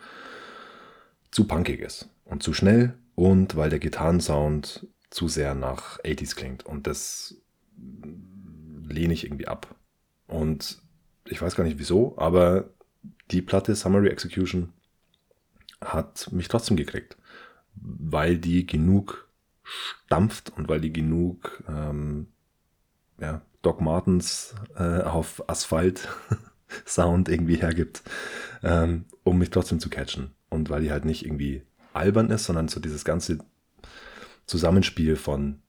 [1.31, 6.65] zu punkig ist und zu schnell und weil der Gitarrensound zu sehr nach 80s klingt.
[6.65, 7.35] Und das
[8.87, 9.75] lehne ich irgendwie ab.
[10.27, 10.81] Und
[11.25, 12.69] ich weiß gar nicht wieso, aber
[13.31, 14.73] die Platte Summary Execution
[15.81, 17.17] hat mich trotzdem gekriegt
[17.75, 19.27] weil die genug
[19.63, 22.27] stampft und weil die genug ähm,
[23.19, 26.07] ja, Doc Martens äh, auf Asphalt
[26.85, 28.01] Sound irgendwie hergibt,
[28.63, 30.31] ähm, um mich trotzdem zu catchen.
[30.49, 33.39] Und weil die halt nicht irgendwie albern ist, sondern so dieses ganze
[34.45, 35.59] Zusammenspiel von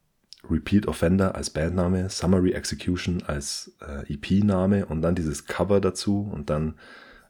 [0.49, 6.51] Repeat Offender als Bandname, Summary Execution als äh, EP-Name und dann dieses Cover dazu und
[6.51, 6.79] dann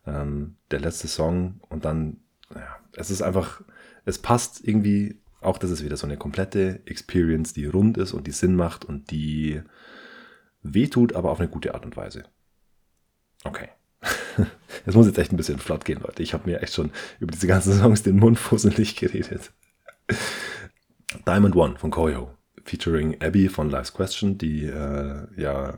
[0.06, 2.18] ähm, der letzte Song und dann,
[2.54, 3.62] ja, es ist einfach
[4.04, 8.26] es passt irgendwie, auch das ist wieder so eine komplette Experience, die rund ist und
[8.26, 9.62] die Sinn macht und die
[10.62, 12.24] wehtut, aber auf eine gute Art und Weise.
[13.44, 13.68] Okay.
[14.84, 16.24] Es muss jetzt echt ein bisschen flott gehen, Leute.
[16.24, 19.52] Ich habe mir echt schon über diese ganzen Songs den Mund fusselig geredet.
[21.24, 22.30] Diamond One von Koyo,
[22.64, 25.76] featuring Abby von Life's Question, die äh, ja äh,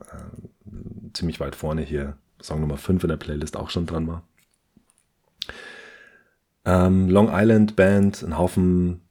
[1.12, 4.23] ziemlich weit vorne hier, Song Nummer 5 in der Playlist auch schon dran war.
[6.64, 9.03] Ähm, Long Island Band, ein Haufen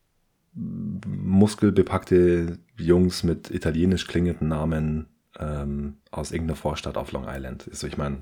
[0.56, 5.08] muskelbepackte Jungs mit italienisch klingenden Namen
[5.44, 7.68] ähm, aus irgendeiner Vorstadt auf Long Island.
[7.70, 8.20] Also ich meine,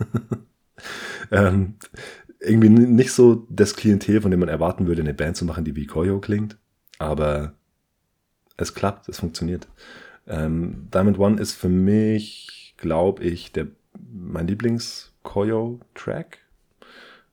[1.30, 1.76] ähm,
[2.40, 5.76] irgendwie nicht so das Klientel, von dem man erwarten würde, eine Band zu machen, die
[5.76, 6.56] wie Koyo klingt.
[6.98, 7.54] Aber
[8.56, 9.68] es klappt, es funktioniert.
[10.26, 13.68] Ähm, Diamond One ist für mich, glaube ich, der,
[14.12, 16.38] mein Lieblings-Koyo-Track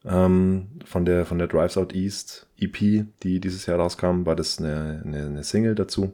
[0.05, 4.59] ähm, von der, von der Drives Out East EP, die dieses Jahr rauskam, war das
[4.59, 6.13] eine, eine, eine Single dazu.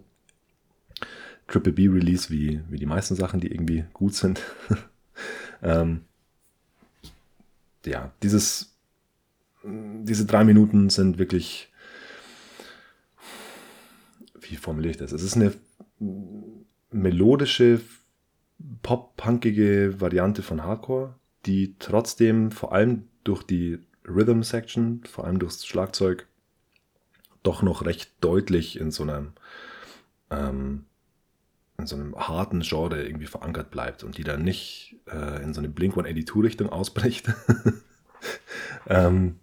[1.47, 4.41] Triple B Release, wie, wie die meisten Sachen, die irgendwie gut sind.
[5.61, 6.01] ähm,
[7.85, 8.75] ja, dieses,
[9.63, 11.71] diese drei Minuten sind wirklich,
[14.39, 15.11] wie formuliere ich das?
[15.11, 15.53] Es ist eine
[16.91, 17.81] melodische,
[18.81, 25.65] pop-punkige Variante von Hardcore, die trotzdem vor allem durch die Rhythm Section, vor allem durchs
[25.65, 26.27] Schlagzeug,
[27.41, 29.33] doch noch recht deutlich in so einem
[30.29, 30.85] ähm,
[31.77, 35.59] in so einem harten Genre irgendwie verankert bleibt und die dann nicht äh, in so
[35.59, 37.33] eine Blink-182-Richtung ausbricht.
[38.87, 39.39] ähm,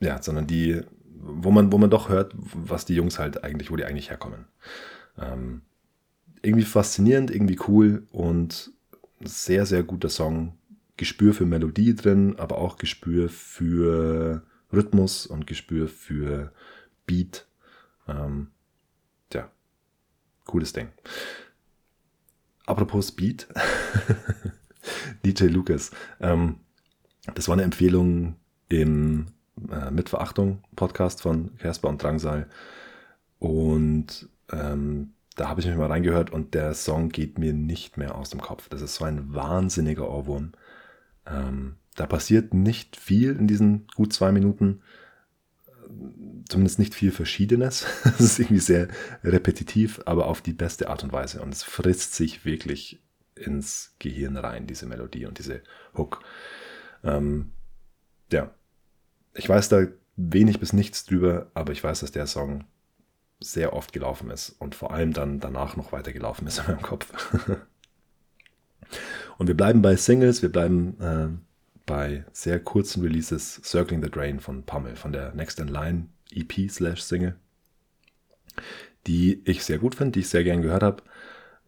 [0.00, 0.82] ja, sondern die,
[1.14, 4.46] wo man, wo man doch hört, was die Jungs halt eigentlich, wo die eigentlich herkommen.
[5.18, 5.62] Ähm,
[6.42, 8.72] irgendwie faszinierend, irgendwie cool und
[9.20, 10.58] sehr, sehr guter Song.
[10.96, 16.52] Gespür für Melodie drin, aber auch Gespür für Rhythmus und Gespür für
[17.06, 17.46] Beat.
[18.06, 18.48] Ähm,
[20.44, 20.88] cooles Ding.
[22.66, 23.46] Apropos Beat,
[25.24, 25.90] DJ Lucas.
[26.20, 26.56] Ähm,
[27.34, 28.36] das war eine Empfehlung
[28.68, 29.26] im
[29.70, 32.48] äh, Mitverachtung Podcast von Casper und Drangsal.
[33.38, 38.14] Und ähm, da habe ich mich mal reingehört und der Song geht mir nicht mehr
[38.14, 38.68] aus dem Kopf.
[38.68, 40.52] Das ist so ein wahnsinniger Ohrwurm.
[41.26, 44.80] Ähm, da passiert nicht viel in diesen gut zwei Minuten.
[46.48, 47.86] Zumindest nicht viel Verschiedenes.
[48.04, 48.88] Es ist irgendwie sehr
[49.22, 51.40] repetitiv, aber auf die beste Art und Weise.
[51.42, 53.02] Und es frisst sich wirklich
[53.34, 55.62] ins Gehirn rein, diese Melodie und diese
[55.96, 56.22] Hook.
[57.02, 57.52] Ähm,
[58.32, 58.54] ja,
[59.34, 62.64] ich weiß da wenig bis nichts drüber, aber ich weiß, dass der Song
[63.40, 66.82] sehr oft gelaufen ist und vor allem dann danach noch weiter gelaufen ist in meinem
[66.82, 67.12] Kopf.
[69.38, 71.28] und wir bleiben bei Singles, wir bleiben äh,
[71.86, 76.70] bei sehr kurzen Releases Circling the Drain von Pummel, von der Next in Line EP
[76.70, 77.36] slash Single,
[79.06, 81.02] die ich sehr gut finde, die ich sehr gern gehört habe.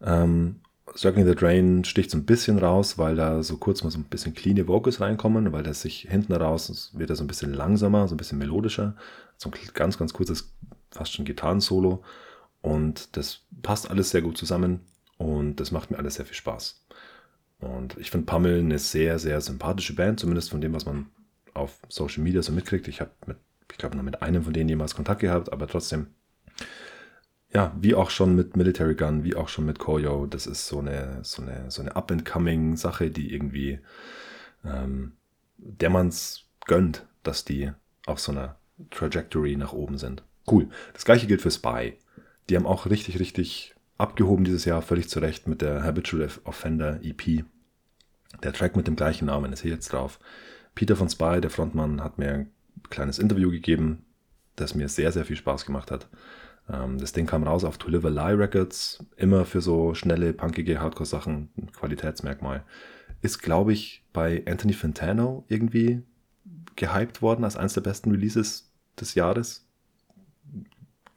[0.01, 0.61] Ähm,
[0.95, 4.05] Circling the Drain sticht so ein bisschen raus, weil da so kurz mal so ein
[4.05, 8.07] bisschen clean Vocals reinkommen, weil das sich hinten raus wird er so ein bisschen langsamer,
[8.07, 8.95] so ein bisschen melodischer.
[9.37, 10.53] So ein ganz, ganz kurzes,
[10.91, 12.03] fast schon Gitarrensolo.
[12.61, 14.81] Und das passt alles sehr gut zusammen
[15.17, 16.83] und das macht mir alles sehr viel Spaß.
[17.59, 21.07] Und ich finde Pummel eine sehr, sehr sympathische Band, zumindest von dem, was man
[21.53, 22.87] auf Social Media so mitkriegt.
[22.87, 23.37] Ich habe mit,
[23.71, 26.07] ich glaube, nur mit einem von denen jemals Kontakt gehabt, aber trotzdem
[27.53, 30.79] ja, wie auch schon mit Military Gun, wie auch schon mit Koyo, das ist so
[30.79, 33.79] eine, so eine, so eine Up-and-Coming-Sache, die irgendwie,
[34.65, 35.13] ähm,
[35.57, 37.71] der man es gönnt, dass die
[38.05, 38.57] auf so einer
[38.91, 40.23] Trajectory nach oben sind.
[40.49, 40.69] Cool.
[40.93, 41.97] Das gleiche gilt für Spy.
[42.49, 46.99] Die haben auch richtig, richtig abgehoben dieses Jahr, völlig zu Recht mit der Habitual Offender
[47.03, 47.43] EP.
[48.43, 50.19] Der Track mit dem gleichen Namen ist hier jetzt drauf.
[50.75, 52.51] Peter von Spy, der Frontmann, hat mir ein
[52.89, 54.05] kleines Interview gegeben,
[54.55, 56.07] das mir sehr, sehr viel Spaß gemacht hat.
[56.69, 60.33] Ähm, das Ding kam raus auf To Live a Lie Records, immer für so schnelle,
[60.33, 62.63] punkige Hardcore-Sachen, ein Qualitätsmerkmal.
[63.21, 66.03] Ist, glaube ich, bei Anthony Fantano irgendwie
[66.75, 69.66] gehypt worden als eines der besten Releases des Jahres.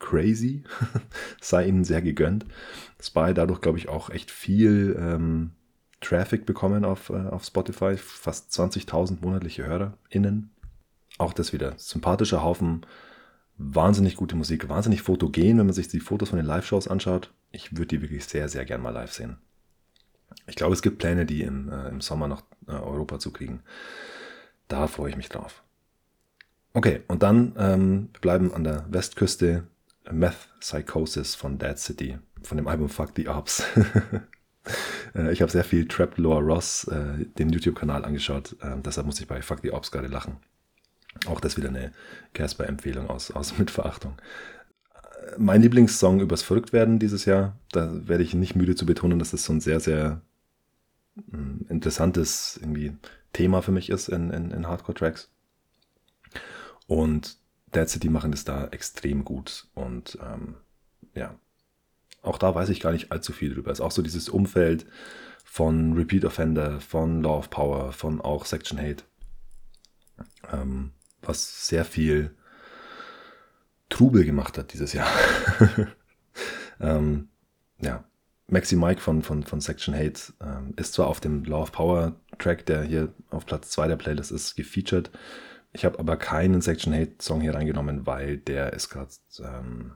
[0.01, 0.65] Crazy,
[1.41, 2.47] sei ihnen sehr gegönnt.
[3.01, 5.53] Spy dadurch, glaube ich, auch echt viel ähm,
[6.01, 10.51] Traffic bekommen auf, äh, auf Spotify, fast 20.000 monatliche HörerInnen.
[11.19, 12.85] Auch das wieder sympathischer Haufen
[13.61, 17.33] wahnsinnig gute Musik, wahnsinnig fotogen, wenn man sich die Fotos von den Live-Shows anschaut.
[17.53, 19.37] Ich würde die wirklich sehr, sehr gern mal live sehen.
[20.47, 23.63] Ich glaube, es gibt Pläne, die im, äh, im Sommer nach äh, Europa zu kriegen.
[24.69, 25.63] Da freue ich mich drauf.
[26.73, 29.65] Okay, und dann ähm, wir bleiben an der Westküste.
[30.11, 33.63] Meth Psychosis von Dead City, von dem Album Fuck the Ops.
[35.15, 38.57] Äh, ich habe sehr viel Trap Lore Ross, äh, den YouTube-Kanal angeschaut.
[38.61, 40.37] Äh, deshalb muss ich bei Fuck the Ops gerade lachen.
[41.27, 41.93] Auch das wieder eine
[42.35, 44.21] Casper-Empfehlung aus, aus Mitverachtung.
[45.39, 49.45] Mein Lieblingssong übers Verrücktwerden dieses Jahr, da werde ich nicht müde zu betonen, dass das
[49.45, 50.21] so ein sehr, sehr
[51.31, 52.97] hm, interessantes irgendwie
[53.33, 55.31] Thema für mich ist in, in, in Hardcore-Tracks.
[56.87, 57.40] Und
[57.75, 59.69] Dead City machen das da extrem gut.
[59.75, 60.57] Und ähm,
[61.15, 61.39] ja,
[62.23, 63.71] auch da weiß ich gar nicht allzu viel drüber.
[63.71, 64.87] Es ist auch so dieses Umfeld
[65.45, 69.05] von Repeat Offender, von Law of Power, von auch Section Hate.
[70.53, 70.93] Ähm,
[71.23, 72.35] was sehr viel
[73.89, 75.09] Trubel gemacht hat dieses Jahr.
[76.81, 77.29] ähm,
[77.81, 78.05] ja,
[78.47, 82.17] Maxi Mike von, von, von Section Hate ähm, ist zwar auf dem Law of Power
[82.39, 85.11] Track, der hier auf Platz 2 der Playlist ist, gefeatured.
[85.73, 89.93] Ich habe aber keinen Section Hate Song hier reingenommen, weil der ist gerade, ähm,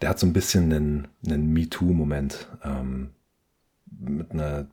[0.00, 3.10] der hat so ein bisschen einen, einen MeToo-Moment ähm,
[3.98, 4.68] mit einer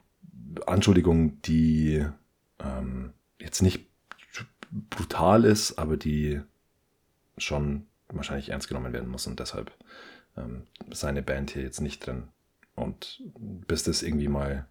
[0.66, 2.06] Anschuldigung, die
[2.60, 3.88] ähm, jetzt nicht
[4.90, 6.42] brutal ist, aber die
[7.38, 9.72] schon wahrscheinlich ernst genommen werden muss und deshalb
[10.38, 12.28] ähm, seine Band hier jetzt nicht drin.
[12.76, 14.68] Und bis das irgendwie mal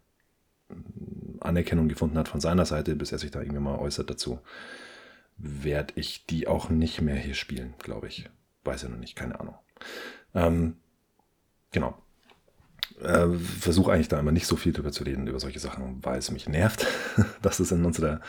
[1.40, 4.40] Anerkennung gefunden hat von seiner Seite, bis er sich da irgendwie mal äußert dazu,
[5.36, 8.30] werde ich die auch nicht mehr hier spielen, glaube ich.
[8.64, 9.56] Weiß ja noch nicht, keine Ahnung.
[10.34, 10.76] Ähm,
[11.70, 11.98] genau.
[13.00, 16.18] Äh, Versuche eigentlich da immer nicht so viel drüber zu reden, über solche Sachen, weil
[16.18, 16.86] es mich nervt,
[17.42, 18.20] dass es in unserer,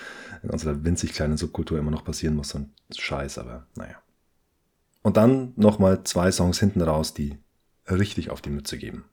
[0.44, 3.96] in unserer winzig kleinen Subkultur immer noch passieren muss und Scheiß, aber naja.
[5.04, 7.38] Und dann nochmal zwei Songs hinten raus, die
[7.88, 9.06] richtig auf die Mütze geben.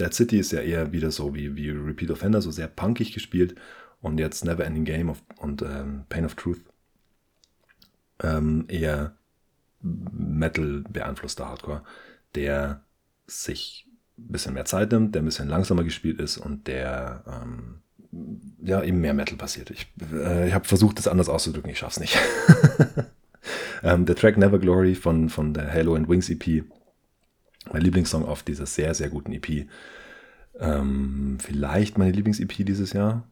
[0.00, 3.54] Dead City ist ja eher wieder so wie, wie Repeat Offender, so sehr punkig gespielt.
[4.00, 6.60] Und jetzt Never Ending Game of, und ähm, Pain of Truth
[8.22, 9.16] ähm, eher
[9.80, 11.82] Metal beeinflusster Hardcore,
[12.34, 12.82] der
[13.26, 13.86] sich
[14.18, 17.82] ein bisschen mehr Zeit nimmt, der ein bisschen langsamer gespielt ist und der ähm,
[18.62, 19.70] ja eben mehr Metal passiert.
[19.70, 22.16] Ich, äh, ich habe versucht, das anders auszudrücken, ich schaff's nicht.
[23.82, 26.64] ähm, der Track Never Glory von, von der Halo and Wings EP
[27.72, 29.66] mein Lieblingssong auf dieser sehr, sehr guten EP.
[30.58, 33.26] Ähm, vielleicht meine Lieblings-EP dieses Jahr.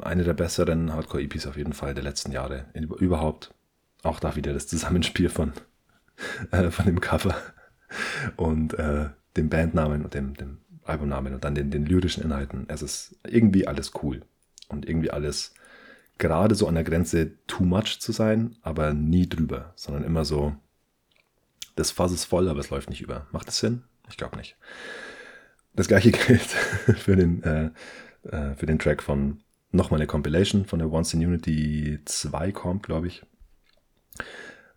[0.00, 2.66] Eine der besseren Hardcore-EPs auf jeden Fall der letzten Jahre.
[2.74, 3.54] Überhaupt.
[4.02, 5.52] Auch da wieder das Zusammenspiel von,
[6.50, 7.34] äh, von dem Cover
[8.36, 12.66] und äh, dem Bandnamen und dem, dem Albumnamen und dann den, den lyrischen Inhalten.
[12.68, 14.22] Es ist irgendwie alles cool
[14.68, 15.54] und irgendwie alles
[16.18, 20.54] gerade so an der Grenze too much zu sein, aber nie drüber, sondern immer so
[21.76, 23.26] das Fass ist voll, aber es läuft nicht über.
[23.30, 23.84] Macht das Sinn?
[24.08, 24.56] Ich glaube nicht.
[25.74, 27.70] Das gleiche gilt für den, äh,
[28.24, 32.82] äh, für den Track von nochmal eine Compilation von der Once in Unity 2 kommt,
[32.82, 33.22] glaube ich.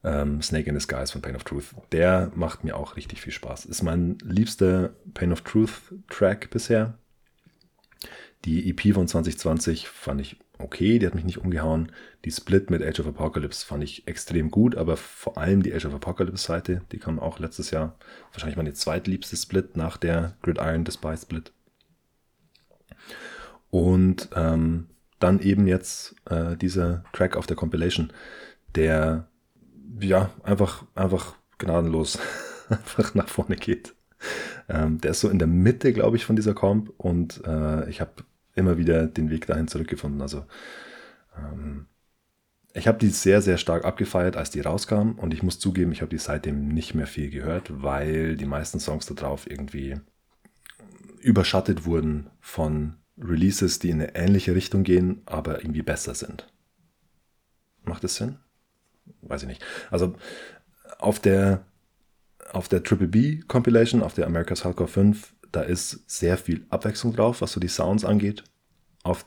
[0.03, 1.75] Ähm, Snake in the Skies von Pain of Truth.
[1.91, 3.65] Der macht mir auch richtig viel Spaß.
[3.65, 6.97] Ist mein liebster Pain of Truth Track bisher.
[8.45, 11.91] Die EP von 2020 fand ich okay, die hat mich nicht umgehauen.
[12.25, 15.85] Die Split mit Age of Apocalypse fand ich extrem gut, aber vor allem die Age
[15.85, 17.95] of Apocalypse Seite, die kam auch letztes Jahr.
[18.31, 21.51] Wahrscheinlich meine zweitliebste Split nach der Gridiron Despy Split.
[23.71, 24.87] Und ähm,
[25.19, 28.11] dann eben jetzt äh, dieser Track auf der Compilation,
[28.75, 29.27] der
[29.99, 32.19] ja einfach, einfach gnadenlos
[32.69, 33.95] einfach nach vorne geht.
[34.67, 38.01] Ähm, der ist so in der Mitte, glaube ich, von dieser Comp und äh, ich
[38.01, 38.11] habe
[38.59, 40.21] immer wieder den Weg dahin zurückgefunden.
[40.21, 40.45] Also
[41.37, 41.87] ähm,
[42.73, 46.01] ich habe die sehr, sehr stark abgefeiert, als die rauskam und ich muss zugeben, ich
[46.01, 49.99] habe die seitdem nicht mehr viel gehört, weil die meisten Songs da drauf irgendwie
[51.19, 56.47] überschattet wurden von Releases, die in eine ähnliche Richtung gehen, aber irgendwie besser sind.
[57.83, 58.37] Macht das Sinn?
[59.21, 59.65] Weiß ich nicht.
[59.89, 60.15] Also
[60.99, 61.65] auf der
[62.51, 67.13] auf der Triple B Compilation, auf der America's Hardcore 5, da ist sehr viel Abwechslung
[67.13, 68.43] drauf, was so die Sounds angeht.
[69.03, 69.25] Auf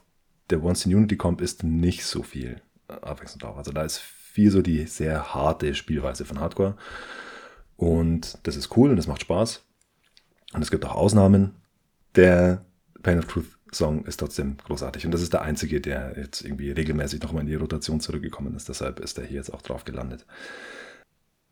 [0.51, 3.57] der Once in Unity Comp ist nicht so viel Abwechslung drauf.
[3.57, 6.77] Also da ist viel so die sehr harte Spielweise von Hardcore.
[7.77, 9.65] Und das ist cool und das macht Spaß.
[10.53, 11.57] Und es gibt auch Ausnahmen.
[12.15, 12.65] Der
[13.03, 15.07] Pain of Truth Song ist trotzdem großartig.
[15.07, 18.69] Und das ist der einzige, der jetzt irgendwie regelmäßig nochmal in die Rotation zurückgekommen ist.
[18.69, 20.27] Deshalb ist er hier jetzt auch drauf gelandet.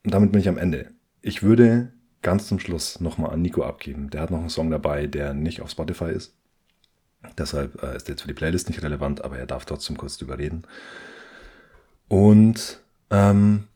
[0.04, 0.90] Und damit bin ich am Ende.
[1.22, 1.92] Ich würde
[2.22, 4.10] ganz zum Schluss nochmal an Nico abgeben.
[4.10, 6.34] Der hat noch einen Song dabei, der nicht auf Spotify ist.
[7.38, 10.16] Deshalb äh, ist der jetzt für die Playlist nicht relevant, aber er darf trotzdem kurz
[10.18, 10.62] drüber reden.
[12.08, 13.68] Und ähm,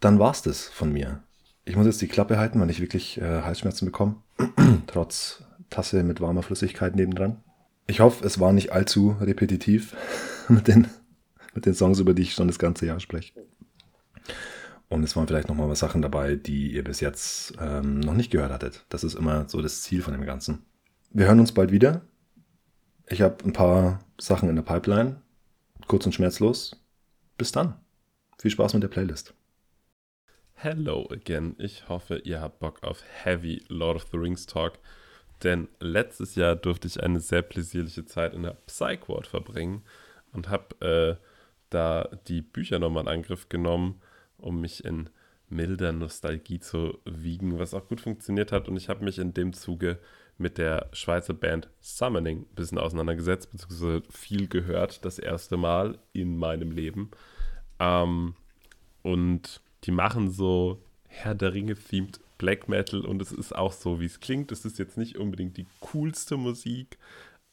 [0.00, 1.22] dann war's das von mir.
[1.64, 4.16] Ich muss jetzt die Klappe halten, weil ich wirklich äh, Halsschmerzen bekomme.
[4.86, 7.36] Trotz Tasse mit warmer Flüssigkeit nebendran.
[7.86, 9.94] Ich hoffe, es war nicht allzu repetitiv
[10.48, 10.88] mit den,
[11.54, 13.32] mit den Songs, über die ich schon das ganze Jahr spreche.
[14.88, 18.52] Und es waren vielleicht nochmal Sachen dabei, die ihr bis jetzt ähm, noch nicht gehört
[18.52, 18.86] hattet.
[18.88, 20.64] Das ist immer so das Ziel von dem Ganzen.
[21.10, 22.02] Wir hören uns bald wieder.
[23.06, 25.20] Ich habe ein paar Sachen in der Pipeline.
[25.86, 26.82] Kurz und schmerzlos.
[27.36, 27.74] Bis dann.
[28.38, 29.34] Viel Spaß mit der Playlist.
[30.54, 31.54] Hello again.
[31.58, 34.78] Ich hoffe, ihr habt Bock auf Heavy Lord of the Rings Talk.
[35.42, 39.82] Denn letztes Jahr durfte ich eine sehr pläsierliche Zeit in der Psych Ward verbringen
[40.32, 41.24] und habe äh,
[41.70, 44.00] da die Bücher nochmal in Angriff genommen
[44.38, 45.10] um mich in
[45.50, 48.68] milder Nostalgie zu wiegen, was auch gut funktioniert hat.
[48.68, 49.98] Und ich habe mich in dem Zuge
[50.36, 56.36] mit der Schweizer Band Summoning ein bisschen auseinandergesetzt, beziehungsweise viel gehört, das erste Mal in
[56.36, 57.10] meinem Leben.
[57.80, 58.34] Ähm,
[59.02, 64.06] und die machen so Herr der Ringe-themed Black Metal und es ist auch so, wie
[64.06, 64.52] es klingt.
[64.52, 66.98] Es ist jetzt nicht unbedingt die coolste Musik,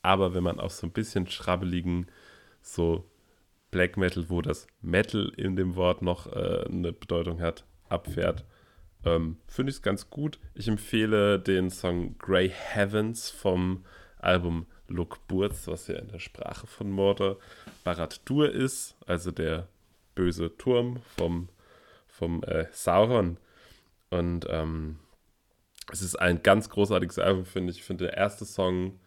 [0.03, 2.07] aber wenn man auf so ein bisschen schrabbeligen,
[2.61, 3.03] so
[3.75, 8.45] Black Metal, wo das Metal in dem Wort noch äh, eine Bedeutung hat, abfährt.
[9.03, 10.39] Ähm, Finde ich es ganz gut.
[10.53, 13.83] Ich empfehle den Song Grey Heavens vom
[14.17, 17.37] Album Look Burz, was ja in der Sprache von Mordor
[17.83, 19.67] Barad-dur ist, also der
[20.15, 21.49] böse Turm vom,
[22.07, 23.35] vom äh, Sauron.
[24.09, 24.99] Und ähm,
[25.91, 27.79] es ist ein ganz großartiges Album, finde ich.
[27.79, 29.01] Ich finde, der erste Song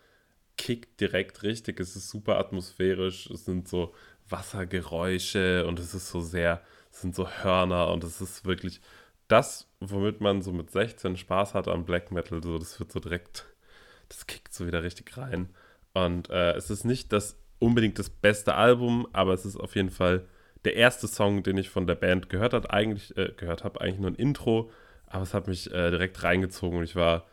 [0.59, 1.81] kickt direkt richtig.
[1.81, 3.31] Es ist super atmosphärisch.
[3.31, 3.95] Es sind so
[4.31, 6.63] Wassergeräusche und es ist so sehr,
[6.93, 8.81] es sind so Hörner und es ist wirklich
[9.29, 12.43] das, womit man so mit 16 Spaß hat am Black Metal.
[12.43, 13.47] So, das wird so direkt,
[14.09, 15.51] das kickt so wieder richtig rein.
[15.93, 19.91] Und äh, es ist nicht das unbedingt das beste Album, aber es ist auf jeden
[19.91, 20.27] Fall
[20.65, 22.71] der erste Song, den ich von der Band gehört habe.
[22.71, 24.71] Eigentlich äh, gehört habe, eigentlich nur ein Intro,
[25.07, 27.27] aber es hat mich äh, direkt reingezogen und ich war,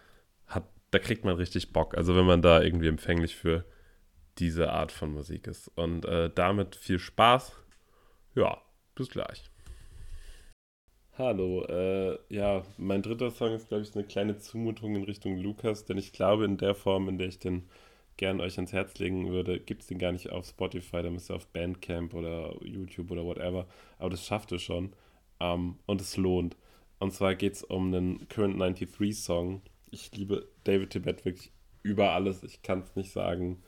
[0.48, 1.98] hat, da kriegt man richtig Bock.
[1.98, 3.66] Also wenn man da irgendwie empfänglich für
[4.38, 5.70] diese Art von Musik ist.
[5.76, 7.56] Und äh, damit viel Spaß.
[8.36, 8.62] Ja,
[8.96, 9.50] bis gleich.
[11.18, 15.86] Hallo, äh, ja, mein dritter Song ist, glaube ich, eine kleine Zumutung in Richtung Lukas,
[15.86, 17.70] denn ich glaube, in der Form, in der ich den
[18.18, 21.30] gern euch ans Herz legen würde, gibt es den gar nicht auf Spotify, da müsst
[21.32, 23.66] ihr auf Bandcamp oder YouTube oder whatever,
[23.98, 24.94] aber das schafft ihr schon
[25.40, 26.58] ähm, und es lohnt.
[27.00, 29.62] Und zwar geht es um einen Current 93 Song.
[29.92, 32.44] Ich liebe David Tibet wirklich über alles.
[32.44, 33.64] Ich kann es nicht sagen,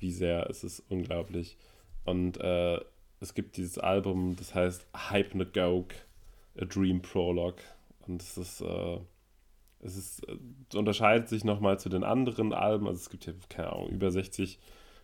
[0.00, 0.48] wie sehr.
[0.50, 1.56] Es ist unglaublich.
[2.04, 2.80] Und äh,
[3.20, 5.94] es gibt dieses Album, das heißt Hypnagogue,
[6.60, 7.62] A Dream Prologue.
[8.06, 8.98] Und es ist, äh,
[9.80, 12.86] es ist, äh, unterscheidet sich nochmal zu den anderen Alben.
[12.86, 14.58] Also es gibt ja, keine Ahnung, über 60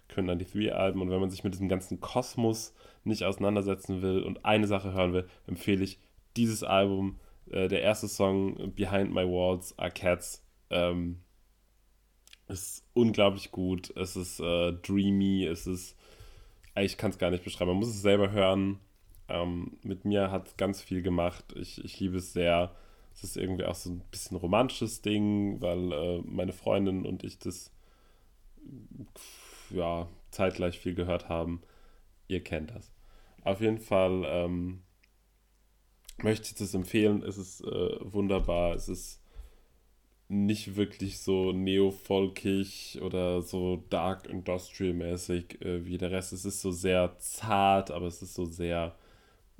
[0.08, 1.00] Current 93 Alben.
[1.02, 2.74] Und wenn man sich mit diesem ganzen Kosmos
[3.04, 5.98] nicht auseinandersetzen will und eine Sache hören will, empfehle ich
[6.36, 7.18] dieses Album
[7.50, 11.20] äh, der erste Song, Behind My Walls Are Cats, ähm,
[12.48, 13.94] ist unglaublich gut.
[13.96, 15.96] Es ist äh, dreamy, es ist,
[16.76, 18.78] ich kann es gar nicht beschreiben, man muss es selber hören.
[19.28, 21.44] Ähm, mit mir hat es ganz viel gemacht.
[21.56, 22.74] Ich, ich liebe es sehr.
[23.12, 27.38] Es ist irgendwie auch so ein bisschen romantisches Ding, weil äh, meine Freundin und ich
[27.38, 27.72] das
[29.70, 31.62] ja zeitgleich viel gehört haben.
[32.28, 32.92] Ihr kennt das.
[33.42, 34.82] Auf jeden Fall ähm,
[36.22, 37.22] möchte ich das empfehlen.
[37.22, 38.74] Es ist äh, wunderbar.
[38.74, 39.22] Es ist
[40.28, 46.32] nicht wirklich so neofolkig oder so dark industrial mäßig äh, wie der Rest.
[46.32, 48.96] Es ist so sehr zart, aber es ist so sehr,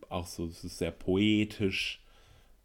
[0.09, 2.03] auch so, es ist sehr poetisch,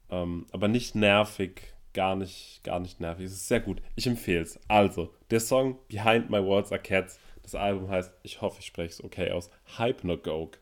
[0.09, 1.61] ähm, aber nicht nervig,
[1.93, 3.25] gar nicht, gar nicht nervig.
[3.25, 3.81] Es ist sehr gut.
[3.95, 4.59] Ich empfehle es.
[4.67, 7.19] Also, der Song Behind My Words Are Cats.
[7.43, 10.57] Das Album heißt, ich hoffe, ich spreche es okay aus, Hypnagogue.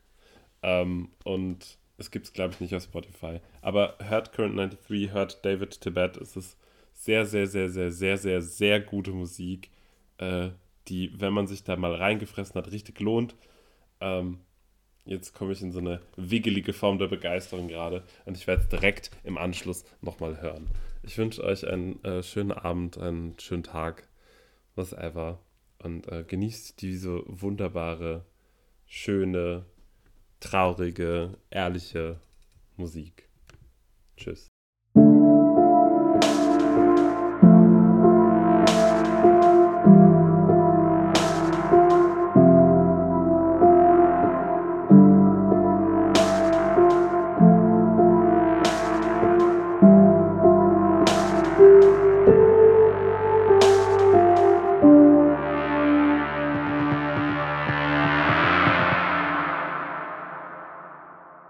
[0.62, 3.40] Ähm, und es gibt es, glaube ich, nicht auf Spotify.
[3.62, 6.18] Aber hört Current 93, hört David Tibet.
[6.18, 6.58] Es ist
[7.00, 9.70] sehr, sehr, sehr, sehr, sehr, sehr, sehr gute Musik,
[10.18, 10.50] äh,
[10.90, 13.36] die, wenn man sich da mal reingefressen hat, richtig lohnt.
[14.02, 14.40] Ähm,
[15.06, 18.68] jetzt komme ich in so eine wiggelige Form der Begeisterung gerade und ich werde es
[18.68, 20.68] direkt im Anschluss nochmal hören.
[21.02, 24.10] Ich wünsche euch einen äh, schönen Abend, einen schönen Tag,
[24.76, 25.40] was ever.
[25.82, 28.26] Und äh, genießt diese wunderbare,
[28.86, 29.66] schöne,
[30.42, 32.20] traurige, ehrliche
[32.76, 33.30] Musik.
[34.18, 34.49] Tschüss.